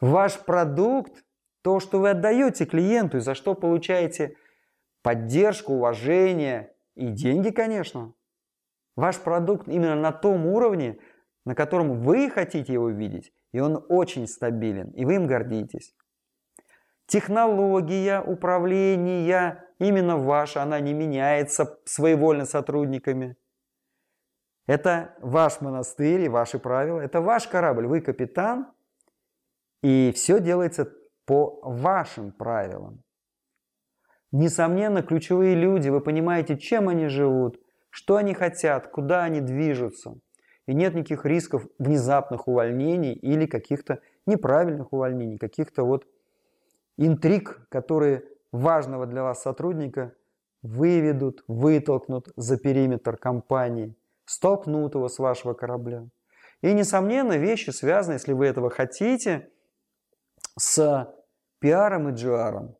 Ваш 0.00 0.38
продукт, 0.40 1.24
то, 1.62 1.80
что 1.80 2.00
вы 2.00 2.10
отдаете 2.10 2.64
клиенту 2.64 3.16
и 3.16 3.20
за 3.20 3.34
что 3.34 3.54
получаете 3.54 4.36
поддержку, 5.02 5.74
уважение 5.74 6.74
и 6.94 7.08
деньги, 7.08 7.50
конечно. 7.50 8.12
Ваш 8.94 9.18
продукт 9.18 9.68
именно 9.68 9.96
на 9.96 10.12
том 10.12 10.46
уровне, 10.46 10.98
на 11.44 11.54
котором 11.54 12.00
вы 12.00 12.30
хотите 12.30 12.72
его 12.72 12.88
видеть, 12.88 13.32
и 13.52 13.60
он 13.60 13.84
очень 13.88 14.26
стабилен, 14.26 14.90
и 14.90 15.04
вы 15.04 15.14
им 15.16 15.26
гордитесь. 15.26 15.94
Технология 17.06 18.20
управления 18.20 19.64
именно 19.78 20.16
ваша, 20.16 20.62
она 20.62 20.80
не 20.80 20.92
меняется 20.92 21.78
своевольно 21.84 22.44
сотрудниками. 22.44 23.36
Это 24.66 25.14
ваш 25.20 25.60
монастырь 25.60 26.22
и 26.22 26.28
ваши 26.28 26.58
правила, 26.58 27.00
это 27.00 27.20
ваш 27.20 27.46
корабль, 27.46 27.86
вы 27.86 28.00
капитан, 28.00 28.72
и 29.82 30.12
все 30.14 30.40
делается 30.40 30.92
по 31.26 31.60
вашим 31.62 32.32
правилам. 32.32 33.02
Несомненно, 34.32 35.02
ключевые 35.02 35.54
люди, 35.54 35.88
вы 35.88 36.00
понимаете, 36.00 36.58
чем 36.58 36.88
они 36.88 37.08
живут, 37.08 37.60
что 37.90 38.16
они 38.16 38.34
хотят, 38.34 38.88
куда 38.88 39.24
они 39.24 39.40
движутся. 39.40 40.18
И 40.66 40.74
нет 40.74 40.94
никаких 40.94 41.24
рисков 41.24 41.66
внезапных 41.78 42.48
увольнений 42.48 43.12
или 43.12 43.46
каких-то 43.46 44.00
неправильных 44.26 44.92
увольнений, 44.92 45.38
каких-то 45.38 45.84
вот 45.84 46.06
интриг, 46.98 47.66
которые 47.70 48.24
важного 48.52 49.06
для 49.06 49.22
вас 49.22 49.42
сотрудника 49.42 50.12
выведут, 50.62 51.44
вытолкнут 51.46 52.28
за 52.36 52.58
периметр 52.58 53.16
компании, 53.16 53.94
столкнут 54.24 54.94
его 54.94 55.08
с 55.08 55.18
вашего 55.18 55.54
корабля. 55.54 56.06
И, 56.62 56.72
несомненно, 56.72 57.36
вещи 57.36 57.70
связаны, 57.70 58.14
если 58.14 58.32
вы 58.32 58.46
этого 58.46 58.70
хотите, 58.70 59.48
с 60.58 61.12
пиаром 61.60 62.08
и 62.08 62.12
джаром, 62.12 62.76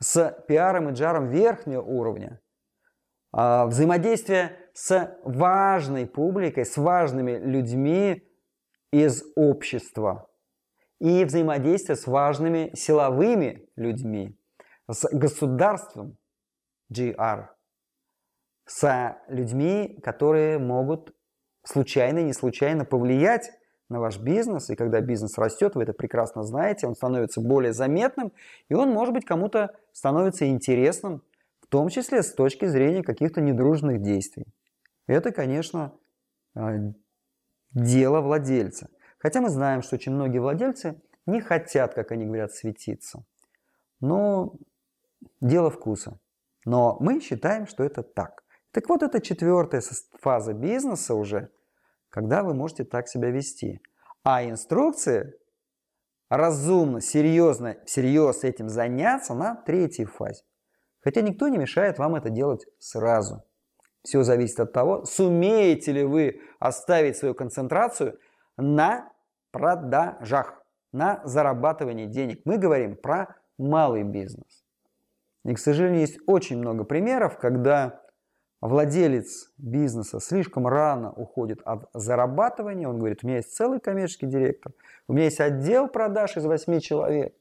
с 0.00 0.30
пиаром 0.46 0.90
и 0.90 0.92
джаром 0.92 1.30
верхнего 1.30 1.82
уровня, 1.82 2.40
а, 3.32 3.66
взаимодействие 3.66 4.70
с 4.74 5.18
важной 5.24 6.06
публикой, 6.06 6.64
с 6.64 6.76
важными 6.76 7.32
людьми 7.38 8.24
из 8.92 9.22
общества 9.36 10.28
и 11.00 11.24
взаимодействие 11.24 11.96
с 11.96 12.06
важными 12.06 12.70
силовыми 12.74 13.68
людьми, 13.76 14.36
с 14.90 15.08
государством 15.12 16.16
GR, 16.92 17.48
с 18.66 19.16
людьми, 19.28 19.98
которые 20.02 20.58
могут 20.58 21.14
случайно 21.64 22.20
не 22.20 22.32
случайно 22.32 22.84
повлиять 22.84 23.50
на 23.88 24.00
ваш 24.00 24.18
бизнес, 24.18 24.70
и 24.70 24.76
когда 24.76 25.00
бизнес 25.00 25.38
растет, 25.38 25.74
вы 25.74 25.84
это 25.84 25.92
прекрасно 25.92 26.42
знаете, 26.42 26.86
он 26.86 26.94
становится 26.94 27.40
более 27.40 27.72
заметным, 27.72 28.32
и 28.68 28.74
он, 28.74 28.90
может 28.90 29.14
быть, 29.14 29.24
кому-то 29.24 29.74
становится 29.92 30.46
интересным, 30.46 31.22
в 31.60 31.66
том 31.68 31.88
числе 31.88 32.22
с 32.22 32.32
точки 32.32 32.66
зрения 32.66 33.02
каких-то 33.02 33.40
недружных 33.40 34.02
действий. 34.02 34.46
Это, 35.06 35.32
конечно, 35.32 35.92
а, 36.54 36.76
дело 37.72 38.20
владельца. 38.20 38.88
Хотя 39.18 39.40
мы 39.40 39.48
знаем, 39.48 39.82
что 39.82 39.96
очень 39.96 40.12
многие 40.12 40.38
владельцы 40.38 41.00
не 41.26 41.40
хотят, 41.40 41.94
как 41.94 42.12
они 42.12 42.26
говорят, 42.26 42.52
светиться. 42.52 43.24
Но 44.00 44.54
дело 45.40 45.70
вкуса. 45.70 46.18
Но 46.64 46.96
мы 47.00 47.20
считаем, 47.20 47.66
что 47.66 47.84
это 47.84 48.02
так. 48.02 48.44
Так 48.70 48.88
вот, 48.88 49.02
это 49.02 49.20
четвертая 49.20 49.82
фаза 50.20 50.52
бизнеса 50.52 51.14
уже, 51.14 51.50
когда 52.10 52.42
вы 52.42 52.54
можете 52.54 52.84
так 52.84 53.08
себя 53.08 53.30
вести. 53.30 53.80
А 54.22 54.44
инструкции 54.44 55.34
разумно, 56.28 57.00
серьезно, 57.00 57.76
всерьез 57.86 58.44
этим 58.44 58.68
заняться 58.68 59.34
на 59.34 59.54
третьей 59.54 60.04
фазе. 60.04 60.42
Хотя 61.00 61.22
никто 61.22 61.48
не 61.48 61.58
мешает 61.58 61.98
вам 61.98 62.14
это 62.14 62.30
делать 62.30 62.66
сразу. 62.78 63.44
Все 64.02 64.22
зависит 64.22 64.60
от 64.60 64.72
того, 64.72 65.04
сумеете 65.04 65.92
ли 65.92 66.04
вы 66.04 66.40
оставить 66.58 67.16
свою 67.16 67.34
концентрацию 67.34 68.18
на 68.56 69.12
продажах, 69.50 70.62
на 70.92 71.20
зарабатывании 71.24 72.06
денег. 72.06 72.42
Мы 72.44 72.58
говорим 72.58 72.96
про 72.96 73.36
малый 73.58 74.02
бизнес. 74.02 74.64
И, 75.44 75.54
к 75.54 75.58
сожалению, 75.58 76.00
есть 76.00 76.18
очень 76.26 76.58
много 76.58 76.84
примеров, 76.84 77.38
когда 77.38 78.00
владелец 78.60 79.50
бизнеса 79.56 80.20
слишком 80.20 80.66
рано 80.66 81.12
уходит 81.12 81.60
от 81.64 81.88
зарабатывания, 81.94 82.88
он 82.88 82.98
говорит, 82.98 83.20
у 83.22 83.26
меня 83.26 83.36
есть 83.36 83.54
целый 83.54 83.80
коммерческий 83.80 84.26
директор, 84.26 84.72
у 85.06 85.12
меня 85.12 85.26
есть 85.26 85.40
отдел 85.40 85.88
продаж 85.88 86.36
из 86.36 86.44
8 86.44 86.80
человек, 86.80 87.34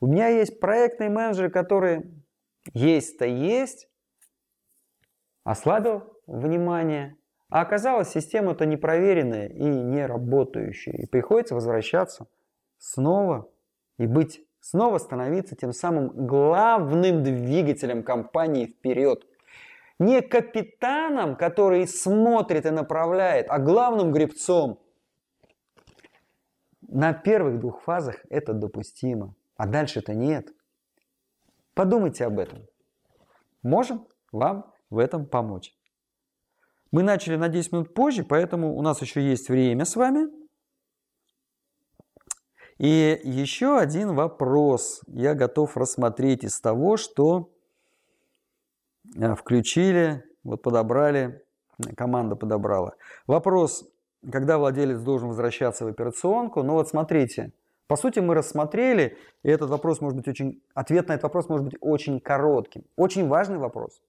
у 0.00 0.06
меня 0.06 0.28
есть 0.28 0.60
проектные 0.60 1.10
менеджеры, 1.10 1.50
которые 1.50 2.10
есть-то 2.74 3.24
есть, 3.24 3.88
ослабил 5.44 6.02
внимание, 6.26 7.16
а 7.50 7.62
оказалось, 7.62 8.10
система-то 8.10 8.66
непроверенная 8.66 9.48
и 9.48 9.64
не 9.64 10.04
работающая, 10.04 10.92
и 10.92 11.06
приходится 11.06 11.54
возвращаться 11.54 12.26
снова 12.78 13.48
и 13.96 14.06
быть, 14.06 14.44
снова 14.60 14.98
становиться 14.98 15.56
тем 15.56 15.72
самым 15.72 16.26
главным 16.26 17.22
двигателем 17.22 18.02
компании 18.02 18.66
вперед– 18.66 19.24
не 19.98 20.22
капитаном, 20.22 21.36
который 21.36 21.86
смотрит 21.86 22.66
и 22.66 22.70
направляет, 22.70 23.46
а 23.48 23.58
главным 23.58 24.12
гребцом. 24.12 24.80
На 26.82 27.12
первых 27.12 27.60
двух 27.60 27.82
фазах 27.82 28.24
это 28.30 28.52
допустимо, 28.52 29.34
а 29.56 29.66
дальше-то 29.66 30.14
нет. 30.14 30.48
Подумайте 31.74 32.24
об 32.24 32.38
этом. 32.38 32.66
Можем 33.62 34.06
вам 34.32 34.72
в 34.90 34.98
этом 34.98 35.26
помочь. 35.26 35.74
Мы 36.90 37.02
начали 37.02 37.36
на 37.36 37.48
10 37.48 37.72
минут 37.72 37.94
позже, 37.94 38.24
поэтому 38.24 38.74
у 38.76 38.82
нас 38.82 39.02
еще 39.02 39.20
есть 39.20 39.48
время 39.48 39.84
с 39.84 39.94
вами. 39.94 40.28
И 42.78 43.20
еще 43.24 43.76
один 43.76 44.14
вопрос 44.14 45.02
я 45.08 45.34
готов 45.34 45.76
рассмотреть 45.76 46.44
из 46.44 46.60
того, 46.60 46.96
что 46.96 47.50
включили, 49.36 50.24
вот 50.44 50.62
подобрали, 50.62 51.42
команда 51.96 52.36
подобрала. 52.36 52.94
Вопрос, 53.26 53.88
когда 54.30 54.58
владелец 54.58 55.00
должен 55.00 55.28
возвращаться 55.28 55.84
в 55.84 55.88
операционку? 55.88 56.62
Ну 56.62 56.74
вот 56.74 56.88
смотрите, 56.88 57.52
по 57.86 57.96
сути 57.96 58.18
мы 58.18 58.34
рассмотрели, 58.34 59.16
и 59.42 59.48
этот 59.48 59.70
вопрос 59.70 60.00
может 60.00 60.16
быть 60.16 60.28
очень, 60.28 60.62
ответ 60.74 61.08
на 61.08 61.12
этот 61.12 61.24
вопрос 61.24 61.48
может 61.48 61.64
быть 61.64 61.76
очень 61.80 62.20
коротким. 62.20 62.84
Очень 62.96 63.28
важный 63.28 63.58
вопрос. 63.58 64.02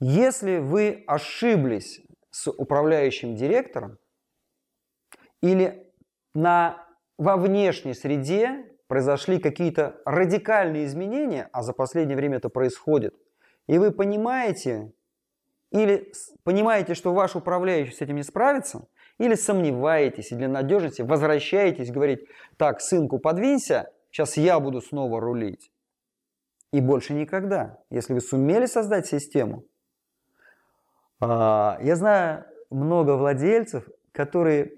Если 0.00 0.58
вы 0.58 1.04
ошиблись 1.06 2.02
с 2.30 2.50
управляющим 2.50 3.34
директором 3.34 3.98
или 5.40 5.90
на, 6.34 6.86
во 7.18 7.36
внешней 7.36 7.94
среде 7.94 8.66
произошли 8.88 9.38
какие-то 9.38 10.00
радикальные 10.04 10.84
изменения, 10.84 11.48
а 11.52 11.62
за 11.62 11.72
последнее 11.72 12.16
время 12.16 12.36
это 12.36 12.48
происходит– 12.50 13.14
и 13.66 13.78
вы 13.78 13.90
понимаете, 13.90 14.92
или 15.70 16.12
понимаете, 16.44 16.94
что 16.94 17.12
ваш 17.12 17.36
управляющий 17.36 17.92
с 17.92 18.00
этим 18.00 18.16
не 18.16 18.22
справится, 18.22 18.86
или 19.18 19.34
сомневаетесь, 19.34 20.32
и 20.32 20.36
для 20.36 20.48
надежности 20.48 21.02
возвращаетесь, 21.02 21.90
говорить, 21.90 22.26
так, 22.56 22.80
сынку, 22.80 23.18
подвинься, 23.18 23.90
сейчас 24.10 24.36
я 24.36 24.60
буду 24.60 24.80
снова 24.80 25.20
рулить. 25.20 25.70
И 26.72 26.80
больше 26.80 27.14
никогда, 27.14 27.78
если 27.90 28.12
вы 28.12 28.20
сумели 28.20 28.66
создать 28.66 29.06
систему. 29.06 29.64
А, 31.20 31.78
я 31.82 31.96
знаю 31.96 32.44
много 32.70 33.16
владельцев, 33.16 33.88
которые 34.12 34.72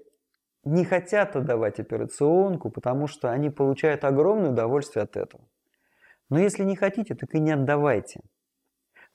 не 0.63 0.85
хотят 0.85 1.35
отдавать 1.35 1.79
операционку, 1.79 2.69
потому 2.69 3.07
что 3.07 3.31
они 3.31 3.49
получают 3.49 4.03
огромное 4.03 4.51
удовольствие 4.51 5.03
от 5.03 5.17
этого. 5.17 5.43
Но 6.29 6.39
если 6.39 6.63
не 6.63 6.75
хотите, 6.75 7.15
так 7.15 7.33
и 7.33 7.39
не 7.39 7.51
отдавайте. 7.51 8.21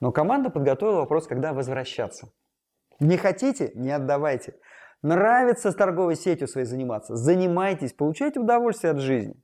Но 0.05 0.13
команда 0.13 0.51
подготовила 0.51 0.97
вопрос, 0.97 1.27
когда 1.27 1.55
возвращаться. 1.55 2.31
Не 3.01 3.17
хотите? 3.17 3.73
Не 3.75 3.91
отдавайте. 3.91 4.55
Нравится 5.01 5.71
с 5.71 5.75
торговой 5.75 6.15
сетью 6.15 6.47
своей 6.47 6.67
заниматься? 6.67 7.17
Занимайтесь, 7.17 7.95
получайте 7.95 8.39
удовольствие 8.39 8.91
от 8.91 8.99
жизни. 8.99 9.35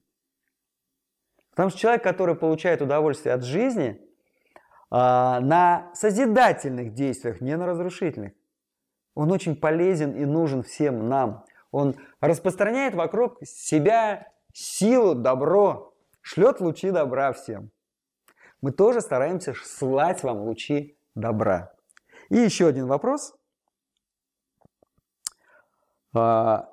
Потому 1.49 1.71
что 1.71 1.79
человек, 1.79 2.03
который 2.03 2.35
получает 2.35 2.83
удовольствие 2.83 3.35
от 3.35 3.43
жизни, 3.43 4.07
а, 4.91 5.41
на 5.41 5.91
созидательных 5.95 6.93
действиях, 6.93 7.41
не 7.41 7.57
на 7.57 7.65
разрушительных, 7.65 8.35
он 9.15 9.33
очень 9.33 9.57
полезен 9.57 10.15
и 10.15 10.27
нужен 10.27 10.63
всем 10.63 11.09
нам. 11.09 11.43
Он 11.71 11.97
распространяет 12.21 12.95
вокруг 12.95 13.39
себя 13.47 14.29
силу, 14.53 15.15
добро, 15.15 15.95
шлет 16.21 16.61
лучи 16.61 16.91
добра 16.91 17.33
всем 17.33 17.71
мы 18.61 18.73
тоже 18.73 19.01
стараемся 19.01 19.55
слать 19.55 20.23
вам 20.23 20.43
лучи 20.43 20.99
добра. 21.15 21.73
И 22.29 22.37
еще 22.37 22.67
один 22.67 22.87
вопрос. 22.87 23.35
А, 26.15 26.69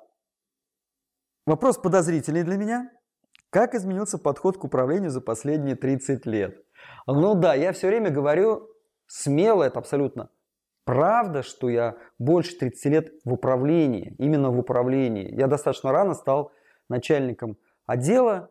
вопрос 1.46 1.78
подозрительный 1.78 2.42
для 2.42 2.56
меня. 2.56 2.90
Как 3.50 3.74
изменился 3.74 4.18
подход 4.18 4.58
к 4.58 4.64
управлению 4.64 5.10
за 5.10 5.20
последние 5.20 5.74
30 5.76 6.26
лет? 6.26 6.64
Ну 7.06 7.34
да, 7.34 7.54
я 7.54 7.72
все 7.72 7.88
время 7.88 8.10
говорю 8.10 8.68
смело, 9.06 9.62
это 9.62 9.78
абсолютно 9.78 10.30
правда, 10.88 11.42
что 11.42 11.68
я 11.68 11.98
больше 12.18 12.56
30 12.56 12.84
лет 12.86 13.12
в 13.22 13.34
управлении, 13.34 14.14
именно 14.16 14.50
в 14.50 14.58
управлении. 14.58 15.30
Я 15.38 15.46
достаточно 15.46 15.92
рано 15.92 16.14
стал 16.14 16.50
начальником 16.88 17.58
отдела 17.84 18.50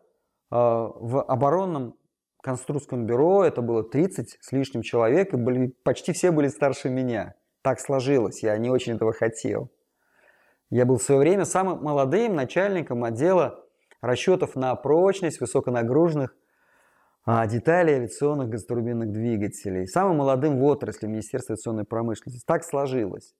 э, 0.52 0.54
в 0.54 1.20
оборонном 1.20 1.96
конструкторском 2.42 3.06
бюро. 3.06 3.44
Это 3.44 3.62
было 3.62 3.82
30 3.82 4.38
с 4.40 4.52
лишним 4.52 4.82
человек, 4.82 5.32
и 5.34 5.36
были, 5.36 5.68
почти 5.82 6.12
все 6.12 6.30
были 6.30 6.48
старше 6.48 6.88
меня. 6.90 7.34
Так 7.62 7.80
сложилось, 7.80 8.42
я 8.42 8.56
не 8.58 8.70
очень 8.70 8.94
этого 8.94 9.12
хотел. 9.12 9.70
Я 10.70 10.84
был 10.84 10.98
в 10.98 11.02
свое 11.02 11.20
время 11.20 11.44
самым 11.44 11.82
молодым 11.82 12.34
начальником 12.34 13.04
отдела 13.04 13.64
расчетов 14.00 14.54
на 14.54 14.74
прочность 14.76 15.40
высоконагруженных 15.40 16.36
а, 17.24 17.46
деталей 17.46 17.94
авиационных 17.94 18.48
газотурбинных 18.48 19.10
двигателей. 19.10 19.86
Самым 19.86 20.16
молодым 20.16 20.58
в 20.58 20.64
отрасли 20.64 21.06
Министерства 21.06 21.54
авиационной 21.54 21.84
промышленности. 21.84 22.44
Так 22.46 22.64
сложилось. 22.64 23.34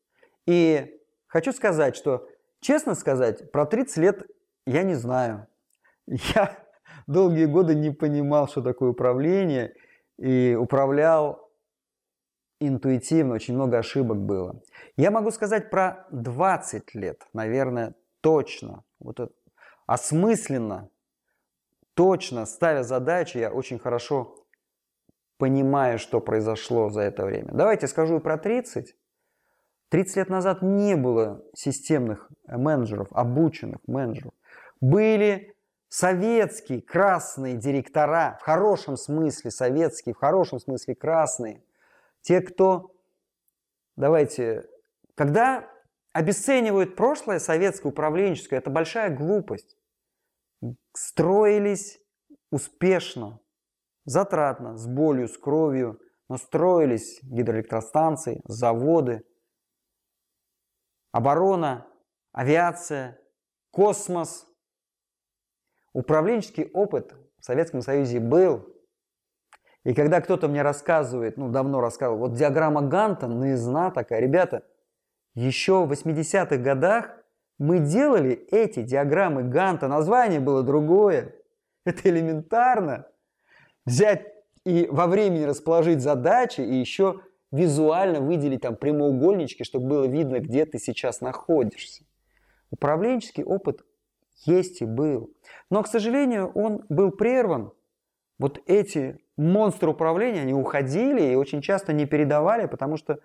И 0.47 1.01
хочу 1.27 1.53
сказать, 1.53 1.97
что, 1.97 2.27
честно 2.61 2.95
сказать, 2.95 3.51
про 3.53 3.67
30 3.67 3.97
лет 3.99 4.27
я 4.67 4.83
не 4.83 4.95
знаю. 4.95 5.47
Я 6.07 6.57
долгие 7.07 7.47
годы 7.47 7.75
не 7.75 7.91
понимал, 7.91 8.49
что 8.49 8.63
такое 8.63 8.91
управление, 8.91 9.75
и 10.19 10.57
управлял 10.59 11.49
интуитивно, 12.61 13.35
очень 13.35 13.55
много 13.55 13.79
ошибок 13.79 14.19
было. 14.19 14.61
Я 14.97 15.11
могу 15.11 15.31
сказать 15.31 15.71
про 15.71 16.07
20 16.11 16.95
лет, 16.95 17.27
наверное, 17.33 17.95
точно. 18.21 18.83
Вот 18.99 19.21
это, 19.21 19.33
осмысленно, 19.87 20.91
точно 21.95 22.47
ставя 22.47 22.83
задачи, 22.83 23.39
я 23.39 23.51
очень 23.53 23.79
хорошо 23.79 24.35
понимаю, 25.39 25.99
что 25.99 26.21
произошло 26.21 26.91
за 26.91 27.03
это 27.03 27.25
время. 27.25 27.51
Давайте 27.53 27.87
скажу 27.87 28.17
и 28.17 28.21
про 28.21 28.39
30. 28.39 28.97
30 29.91 30.17
лет 30.17 30.29
назад 30.29 30.61
не 30.61 30.97
было 30.97 31.43
системных 31.55 32.29
менеджеров, 32.47 33.09
обученных 33.13 33.79
менеджеров. 33.87 34.35
Были 34.81 35.55
советские 35.89 36.83
красные 36.83 37.57
директора, 37.57 38.39
в 38.41 38.45
хорошем 38.45 38.97
смысле 38.97 39.51
советские, 39.51 40.15
в 40.15 40.19
хорошем 40.19 40.59
смысле 40.59 40.95
красные– 40.95 41.63
те, 42.23 42.41
кто, 42.41 42.95
давайте, 43.97 44.69
когда 45.15 45.71
обесценивают 46.13 46.97
прошлое 46.97 47.39
советское 47.39 47.89
управленческое, 47.89 48.59
это 48.59 48.71
большая 48.71 49.15
глупость. 49.15 49.77
Строились 50.95 52.01
успешно, 52.51 53.41
затратно, 54.05 54.77
с 54.77 54.87
болью, 54.87 55.29
с 55.29 55.39
кровью, 55.39 56.01
но 56.29 56.37
строились 56.37 57.21
гидроэлектростанции, 57.23 58.43
заводы, 58.45 59.25
оборона, 61.13 61.87
авиация, 62.33 63.19
космос. 63.71 64.47
Управленческий 65.99 66.71
опыт 66.75 67.17
в 67.41 67.45
Советском 67.45 67.83
Союзе 67.83 68.21
был, 68.21 68.73
и 69.83 69.93
когда 69.95 70.21
кто-то 70.21 70.47
мне 70.47 70.63
рассказывает, 70.63 71.37
ну 71.37 71.49
давно 71.49 71.81
рассказывал, 71.81 72.21
вот 72.21 72.35
диаграмма 72.35 72.83
Ганта, 72.83 73.27
наизна 73.27 73.91
такая, 73.91 74.21
ребята, 74.21 74.63
еще 75.35 75.85
в 75.85 75.91
80-х 75.91 76.57
годах 76.59 77.17
мы 77.59 77.81
делали 77.81 78.31
эти 78.31 78.85
диаграммы 78.85 79.43
Ганта, 79.43 79.89
название 79.89 80.39
было 80.39 80.63
другое. 80.63 81.35
Это 81.85 82.09
элементарно. 82.09 83.09
Взять 83.85 84.25
и 84.65 84.87
во 84.89 85.09
времени 85.09 85.43
расположить 85.43 86.01
задачи, 86.01 86.61
и 86.61 86.77
еще 86.77 87.23
визуально 87.51 88.21
выделить 88.21 88.61
там 88.61 88.77
прямоугольнички, 88.77 89.65
чтобы 89.65 89.89
было 89.89 90.05
видно, 90.05 90.39
где 90.39 90.65
ты 90.65 90.79
сейчас 90.79 91.21
находишься. 91.21 92.05
Управленческий 92.71 93.43
опыт 93.43 93.85
есть 94.45 94.83
и 94.83 94.85
был. 94.85 95.33
Но, 95.71 95.83
к 95.83 95.89
сожалению, 95.89 96.51
он 96.55 96.85
был 96.89 97.11
прерван. 97.11 97.73
Вот 98.39 98.61
эти 98.67 99.19
монстры 99.37 99.91
управления, 99.91 100.43
они 100.43 100.55
уходили 100.55 101.23
и 101.23 101.35
очень 101.35 101.61
часто 101.61 101.93
не 101.93 102.07
передавали, 102.07 102.67
потому 102.67 102.97
что 102.97 103.21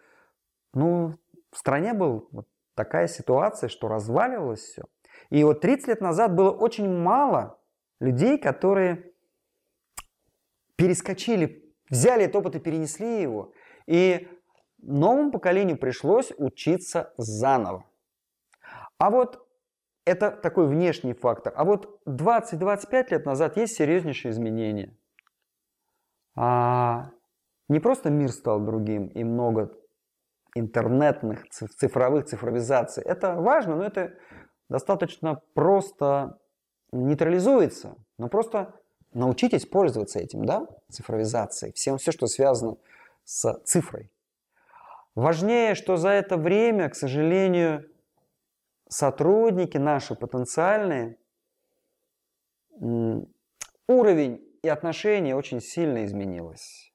ну, 0.73 1.13
в 1.51 1.57
стране 1.57 1.93
была 1.93 2.21
вот 2.31 2.47
такая 2.75 3.07
ситуация, 3.07 3.69
что 3.69 3.87
разваливалось 3.87 4.61
все. 4.61 4.83
И 5.29 5.43
вот 5.43 5.61
30 5.61 5.87
лет 5.87 6.01
назад 6.01 6.35
было 6.35 6.51
очень 6.51 6.89
мало 6.89 7.59
людей, 7.99 8.37
которые 8.37 9.13
перескочили, 10.75 11.73
взяли 11.89 12.25
этот 12.25 12.37
опыт 12.37 12.55
и 12.55 12.59
перенесли 12.59 13.21
его. 13.21 13.53
И 13.85 14.27
новому 14.79 15.31
поколению 15.31 15.77
пришлось 15.77 16.31
учиться 16.37 17.13
заново. 17.17 17.85
А 18.97 19.09
вот 19.09 19.47
это 20.05 20.31
такой 20.31 20.67
внешний 20.67 21.13
фактор. 21.13 21.53
А 21.55 21.63
вот 21.63 22.01
20-25 22.07 23.11
лет 23.11 23.25
назад 23.25 23.57
есть 23.57 23.75
серьезнейшие 23.75 24.31
изменения– 24.31 24.97
а 26.35 27.11
не 27.69 27.79
просто 27.79 28.09
мир 28.09 28.31
стал 28.31 28.59
другим 28.59 29.07
и 29.07 29.23
много 29.23 29.71
интернетных, 30.55 31.47
цифровых 31.49 32.25
цифровизаций. 32.25 33.03
Это 33.03 33.35
важно, 33.35 33.75
но 33.75 33.83
это 33.83 34.13
достаточно 34.69 35.41
просто 35.53 36.39
нейтрализуется. 36.91 37.95
Но 38.17 38.29
просто 38.29 38.73
научитесь 39.13 39.65
пользоваться 39.65 40.19
этим, 40.19 40.45
да, 40.45 40.67
цифровизацией, 40.89 41.73
всем, 41.73 41.97
все, 41.97 42.11
что 42.11 42.27
связано 42.27 42.77
с 43.23 43.53
цифрой. 43.63 44.11
Важнее, 45.15 45.75
что 45.75 45.97
за 45.97 46.09
это 46.09 46.37
время, 46.37 46.89
к 46.89 46.95
сожалению, 46.95 47.85
сотрудники 48.93 49.77
наши 49.77 50.15
потенциальные, 50.15 51.17
уровень 53.87 54.41
и 54.61 54.69
отношение 54.69 55.35
очень 55.35 55.61
сильно 55.61 56.05
изменилось. 56.05 56.93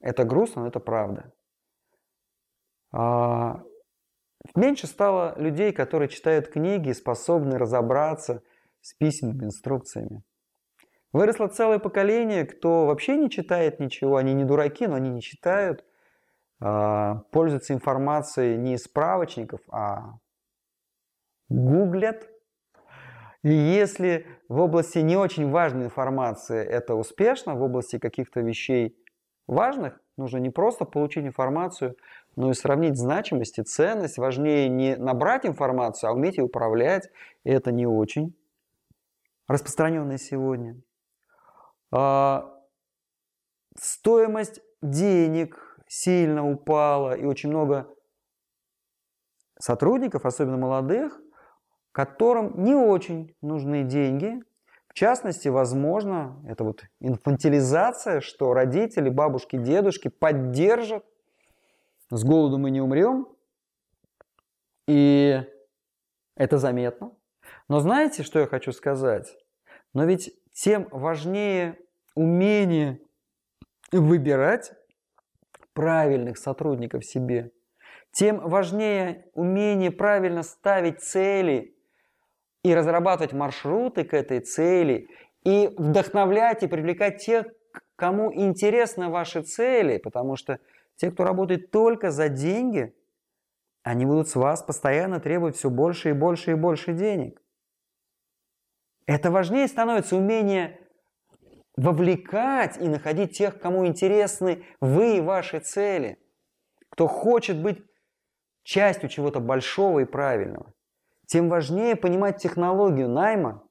Это 0.00 0.24
грустно, 0.24 0.62
но 0.62 0.68
это 0.68 0.80
правда. 0.80 1.32
А, 2.92 3.62
меньше 4.54 4.86
стало 4.86 5.38
людей, 5.38 5.72
которые 5.72 6.08
читают 6.08 6.48
книги, 6.48 6.92
способны 6.92 7.58
разобраться 7.58 8.42
с 8.80 8.94
письменными 8.94 9.44
инструкциями. 9.44 10.22
Выросло 11.12 11.48
целое 11.48 11.78
поколение, 11.78 12.46
кто 12.46 12.86
вообще 12.86 13.16
не 13.16 13.30
читает 13.30 13.80
ничего. 13.80 14.16
Они 14.16 14.32
не 14.32 14.44
дураки, 14.44 14.86
но 14.86 14.94
они 14.94 15.10
не 15.10 15.20
читают. 15.20 15.84
А, 16.60 17.22
пользуются 17.30 17.74
информацией 17.74 18.56
не 18.56 18.74
из 18.74 18.84
справочников, 18.84 19.60
а 19.70 20.14
гуглят, 21.50 22.28
и 23.42 23.52
если 23.52 24.26
в 24.48 24.60
области 24.60 24.98
не 24.98 25.16
очень 25.16 25.50
важной 25.50 25.86
информации 25.86 26.62
это 26.62 26.94
успешно, 26.94 27.54
в 27.54 27.62
области 27.62 27.98
каких-то 27.98 28.40
вещей 28.40 28.96
важных, 29.46 30.00
нужно 30.16 30.38
не 30.38 30.50
просто 30.50 30.84
получить 30.84 31.24
информацию, 31.24 31.96
но 32.36 32.50
и 32.50 32.54
сравнить 32.54 32.98
значимость 32.98 33.58
и 33.58 33.62
ценность. 33.62 34.18
Важнее 34.18 34.68
не 34.68 34.96
набрать 34.96 35.46
информацию, 35.46 36.10
а 36.10 36.12
уметь 36.12 36.36
ее 36.36 36.44
управлять. 36.44 37.10
И 37.44 37.50
это 37.50 37.72
не 37.72 37.86
очень 37.86 38.36
распространенное 39.48 40.18
сегодня. 40.18 40.80
А, 41.90 42.54
стоимость 43.76 44.60
денег 44.82 45.78
сильно 45.88 46.48
упала, 46.48 47.14
и 47.14 47.24
очень 47.24 47.48
много 47.48 47.88
сотрудников, 49.58 50.24
особенно 50.24 50.56
молодых, 50.56 51.20
которым 52.04 52.64
не 52.64 52.74
очень 52.74 53.36
нужны 53.42 53.82
деньги. 53.82 54.42
В 54.88 54.94
частности, 54.94 55.48
возможно, 55.48 56.42
это 56.48 56.64
вот 56.64 56.84
инфантилизация, 56.98 58.22
что 58.22 58.54
родители, 58.54 59.10
бабушки, 59.10 59.56
дедушки 59.56 60.08
поддержат. 60.08 61.04
С 62.08 62.24
голоду 62.24 62.56
мы 62.56 62.70
не 62.70 62.80
умрем. 62.80 63.28
И 64.88 65.42
это 66.36 66.56
заметно. 66.56 67.12
Но 67.68 67.80
знаете, 67.80 68.22
что 68.22 68.38
я 68.38 68.46
хочу 68.46 68.72
сказать? 68.72 69.36
Но 69.92 70.06
ведь 70.06 70.34
тем 70.54 70.88
важнее 70.90 71.78
умение 72.14 72.98
выбирать 73.92 74.72
правильных 75.74 76.38
сотрудников 76.38 77.04
себе, 77.04 77.52
тем 78.10 78.40
важнее 78.40 79.26
умение 79.34 79.90
правильно 79.90 80.42
ставить 80.42 81.02
цели 81.02 81.76
и 82.62 82.74
разрабатывать 82.74 83.32
маршруты 83.32 84.04
к 84.04 84.14
этой 84.14 84.40
цели, 84.40 85.08
и 85.44 85.68
вдохновлять 85.78 86.62
и 86.62 86.68
привлекать 86.68 87.18
тех, 87.18 87.46
кому 87.96 88.32
интересны 88.32 89.08
ваши 89.08 89.42
цели, 89.42 89.98
потому 89.98 90.36
что 90.36 90.58
те, 90.96 91.10
кто 91.10 91.24
работает 91.24 91.70
только 91.70 92.10
за 92.10 92.28
деньги, 92.28 92.94
они 93.82 94.04
будут 94.04 94.28
с 94.28 94.36
вас 94.36 94.62
постоянно 94.62 95.20
требовать 95.20 95.56
все 95.56 95.70
больше 95.70 96.10
и 96.10 96.12
больше 96.12 96.52
и 96.52 96.54
больше 96.54 96.92
денег. 96.92 97.40
Это 99.06 99.30
важнее 99.30 99.66
становится 99.66 100.16
умение 100.16 100.78
вовлекать 101.76 102.76
и 102.76 102.88
находить 102.88 103.36
тех, 103.36 103.58
кому 103.58 103.86
интересны 103.86 104.64
вы 104.80 105.16
и 105.16 105.20
ваши 105.20 105.60
цели– 105.60 106.18
кто 106.90 107.06
хочет 107.06 107.62
быть 107.62 107.82
частью 108.62 109.08
чего-то 109.08 109.40
большого 109.40 110.00
и 110.00 110.04
правильного, 110.04 110.72
тем 111.30 111.48
важнее 111.48 111.94
понимать 111.94 112.38
технологию 112.38 113.08
найма, 113.08 113.64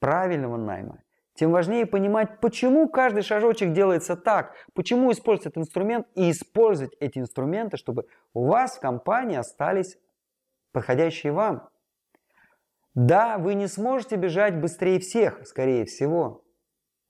правильного 0.00 0.56
найма, 0.56 1.02
тем 1.34 1.52
важнее 1.52 1.84
понимать, 1.84 2.40
почему 2.40 2.88
каждый 2.88 3.20
шажочек 3.20 3.74
делается 3.74 4.16
так, 4.16 4.54
почему 4.72 5.12
использовать 5.12 5.48
этот 5.48 5.58
инструмент 5.58 6.06
и 6.14 6.30
использовать 6.30 6.96
эти 7.00 7.18
инструменты, 7.18 7.76
чтобы 7.76 8.06
у 8.32 8.46
вас 8.46 8.78
в 8.78 8.80
компании 8.80 9.36
остались 9.36 9.98
подходящие 10.72 11.34
вам. 11.34 11.68
Да, 12.94 13.36
вы 13.36 13.52
не 13.52 13.66
сможете 13.66 14.16
бежать 14.16 14.58
быстрее 14.58 15.00
всех, 15.00 15.46
скорее 15.46 15.84
всего. 15.84 16.46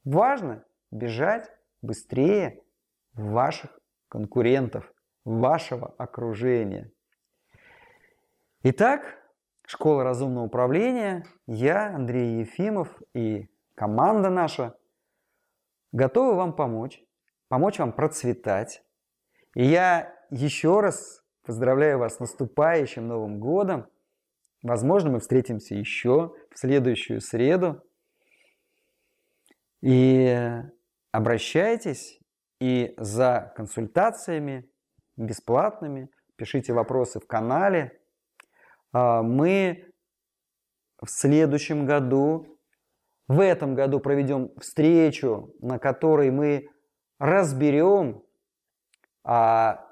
Важно 0.02 0.64
бежать 0.90 1.48
быстрее 1.80 2.60
ваших 3.12 3.78
конкурентов, 4.08 4.92
вашего 5.24 5.94
окружения. 5.96 6.90
Итак, 8.64 9.23
Школа 9.66 10.04
разумного 10.04 10.44
управления, 10.44 11.24
я, 11.46 11.94
Андрей 11.94 12.40
Ефимов 12.40 13.00
и 13.14 13.48
команда 13.74 14.28
наша 14.28 14.76
готовы 15.92 16.34
вам 16.34 16.54
помочь, 16.54 17.02
помочь 17.48 17.78
вам 17.78 17.92
процветать. 17.92 18.82
И 19.54 19.64
я 19.64 20.14
еще 20.30 20.80
раз 20.80 21.24
поздравляю 21.44 21.98
вас 21.98 22.16
с 22.16 22.20
наступающим 22.20 23.06
Новым 23.06 23.40
Годом. 23.40 23.86
Возможно, 24.62 25.10
мы 25.10 25.20
встретимся 25.20 25.74
еще 25.74 26.34
в 26.50 26.58
следующую 26.58 27.20
среду. 27.20 27.82
И 29.80 30.36
обращайтесь 31.12 32.18
и 32.60 32.94
за 32.96 33.52
консультациями 33.56 34.68
бесплатными, 35.16 36.10
пишите 36.36 36.72
вопросы 36.72 37.20
в 37.20 37.26
канале. 37.26 38.00
А, 38.94 39.22
мы 39.22 39.92
в 41.02 41.10
следующем 41.10 41.84
году, 41.84 42.58
в 43.26 43.40
этом 43.40 43.74
году 43.74 43.98
проведем 44.00 44.52
встречу, 44.60 45.52
на 45.60 45.78
которой 45.78 46.30
мы 46.30 46.70
разберем, 47.18 48.22
а, 49.24 49.84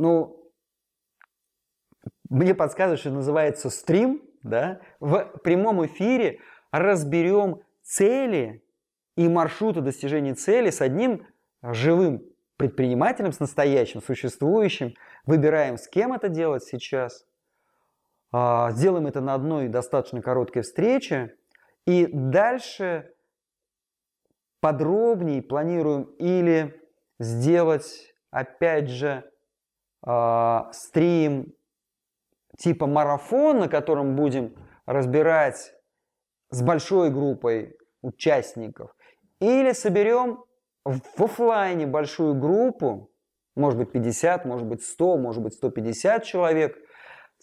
ну, 0.00 0.50
мне 2.28 2.54
подсказывают, 2.54 3.00
что 3.00 3.10
называется 3.10 3.70
стрим, 3.70 4.22
да, 4.42 4.80
в 4.98 5.26
прямом 5.44 5.86
эфире 5.86 6.40
разберем 6.72 7.62
цели 7.82 8.64
и 9.16 9.28
маршруты 9.28 9.82
достижения 9.82 10.34
цели 10.34 10.70
с 10.70 10.80
одним 10.80 11.26
живым 11.62 12.24
предпринимателем, 12.56 13.32
с 13.32 13.38
настоящим, 13.38 14.02
существующим. 14.02 14.94
Выбираем, 15.26 15.78
с 15.78 15.86
кем 15.86 16.12
это 16.12 16.28
делать 16.28 16.64
сейчас. 16.64 17.24
А, 18.36 18.72
сделаем 18.72 19.06
это 19.06 19.20
на 19.20 19.34
одной 19.34 19.68
достаточно 19.68 20.20
короткой 20.20 20.62
встрече. 20.62 21.36
И 21.86 22.08
дальше 22.12 23.12
подробнее 24.58 25.40
планируем 25.40 26.02
или 26.18 26.82
сделать, 27.20 28.12
опять 28.32 28.88
же, 28.88 29.22
а, 30.02 30.68
стрим 30.72 31.54
типа 32.58 32.88
марафон, 32.88 33.60
на 33.60 33.68
котором 33.68 34.16
будем 34.16 34.56
разбирать 34.84 35.72
с 36.50 36.60
большой 36.60 37.10
группой 37.10 37.76
участников. 38.02 38.96
Или 39.38 39.70
соберем 39.70 40.42
в 40.84 41.22
офлайне 41.22 41.86
большую 41.86 42.34
группу, 42.34 43.12
может 43.54 43.78
быть 43.78 43.92
50, 43.92 44.44
может 44.44 44.66
быть 44.66 44.82
100, 44.82 45.18
может 45.18 45.40
быть 45.40 45.54
150 45.54 46.24
человек, 46.24 46.76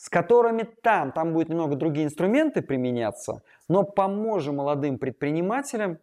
с 0.01 0.09
которыми 0.09 0.63
там, 0.63 1.11
там 1.11 1.31
будет 1.31 1.49
немного 1.49 1.75
другие 1.75 2.07
инструменты 2.07 2.63
применяться, 2.63 3.43
но 3.67 3.83
поможем 3.83 4.55
молодым 4.55 4.97
предпринимателям 4.97 5.99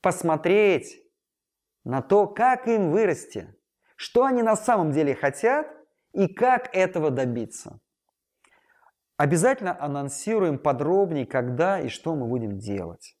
посмотреть 0.00 1.00
на 1.84 2.02
то, 2.02 2.26
как 2.26 2.66
им 2.66 2.90
вырасти, 2.90 3.54
что 3.94 4.24
они 4.24 4.42
на 4.42 4.56
самом 4.56 4.90
деле 4.90 5.14
хотят 5.14 5.68
и 6.12 6.26
как 6.26 6.74
этого 6.74 7.12
добиться. 7.12 7.78
Обязательно 9.16 9.80
анонсируем 9.80 10.58
подробнее, 10.58 11.24
когда 11.24 11.78
и 11.78 11.88
что 11.88 12.16
мы 12.16 12.26
будем 12.26 12.58
делать. 12.58 13.16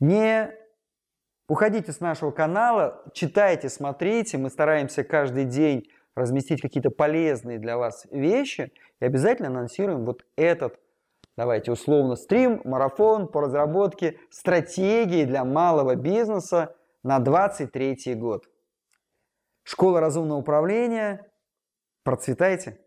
Не 0.00 0.52
Уходите 1.48 1.92
с 1.92 2.00
нашего 2.00 2.30
канала, 2.30 3.02
читайте, 3.12 3.68
смотрите. 3.68 4.38
Мы 4.38 4.48
стараемся 4.48 5.02
каждый 5.02 5.44
день 5.44 5.90
разместить 6.14 6.60
какие-то 6.60 6.90
полезные 6.90 7.58
для 7.58 7.76
вас 7.76 8.06
вещи. 8.10 8.72
И 9.00 9.04
обязательно 9.04 9.48
анонсируем 9.48 10.04
вот 10.04 10.24
этот, 10.36 10.78
давайте 11.36 11.72
условно, 11.72 12.16
стрим, 12.16 12.60
марафон 12.64 13.28
по 13.28 13.40
разработке 13.40 14.18
стратегии 14.30 15.24
для 15.24 15.44
малого 15.44 15.94
бизнеса 15.94 16.74
на 17.02 17.18
2023 17.18 18.14
год. 18.14 18.48
Школа 19.64 20.00
разумного 20.00 20.38
управления. 20.38 21.30
Процветайте! 22.04 22.78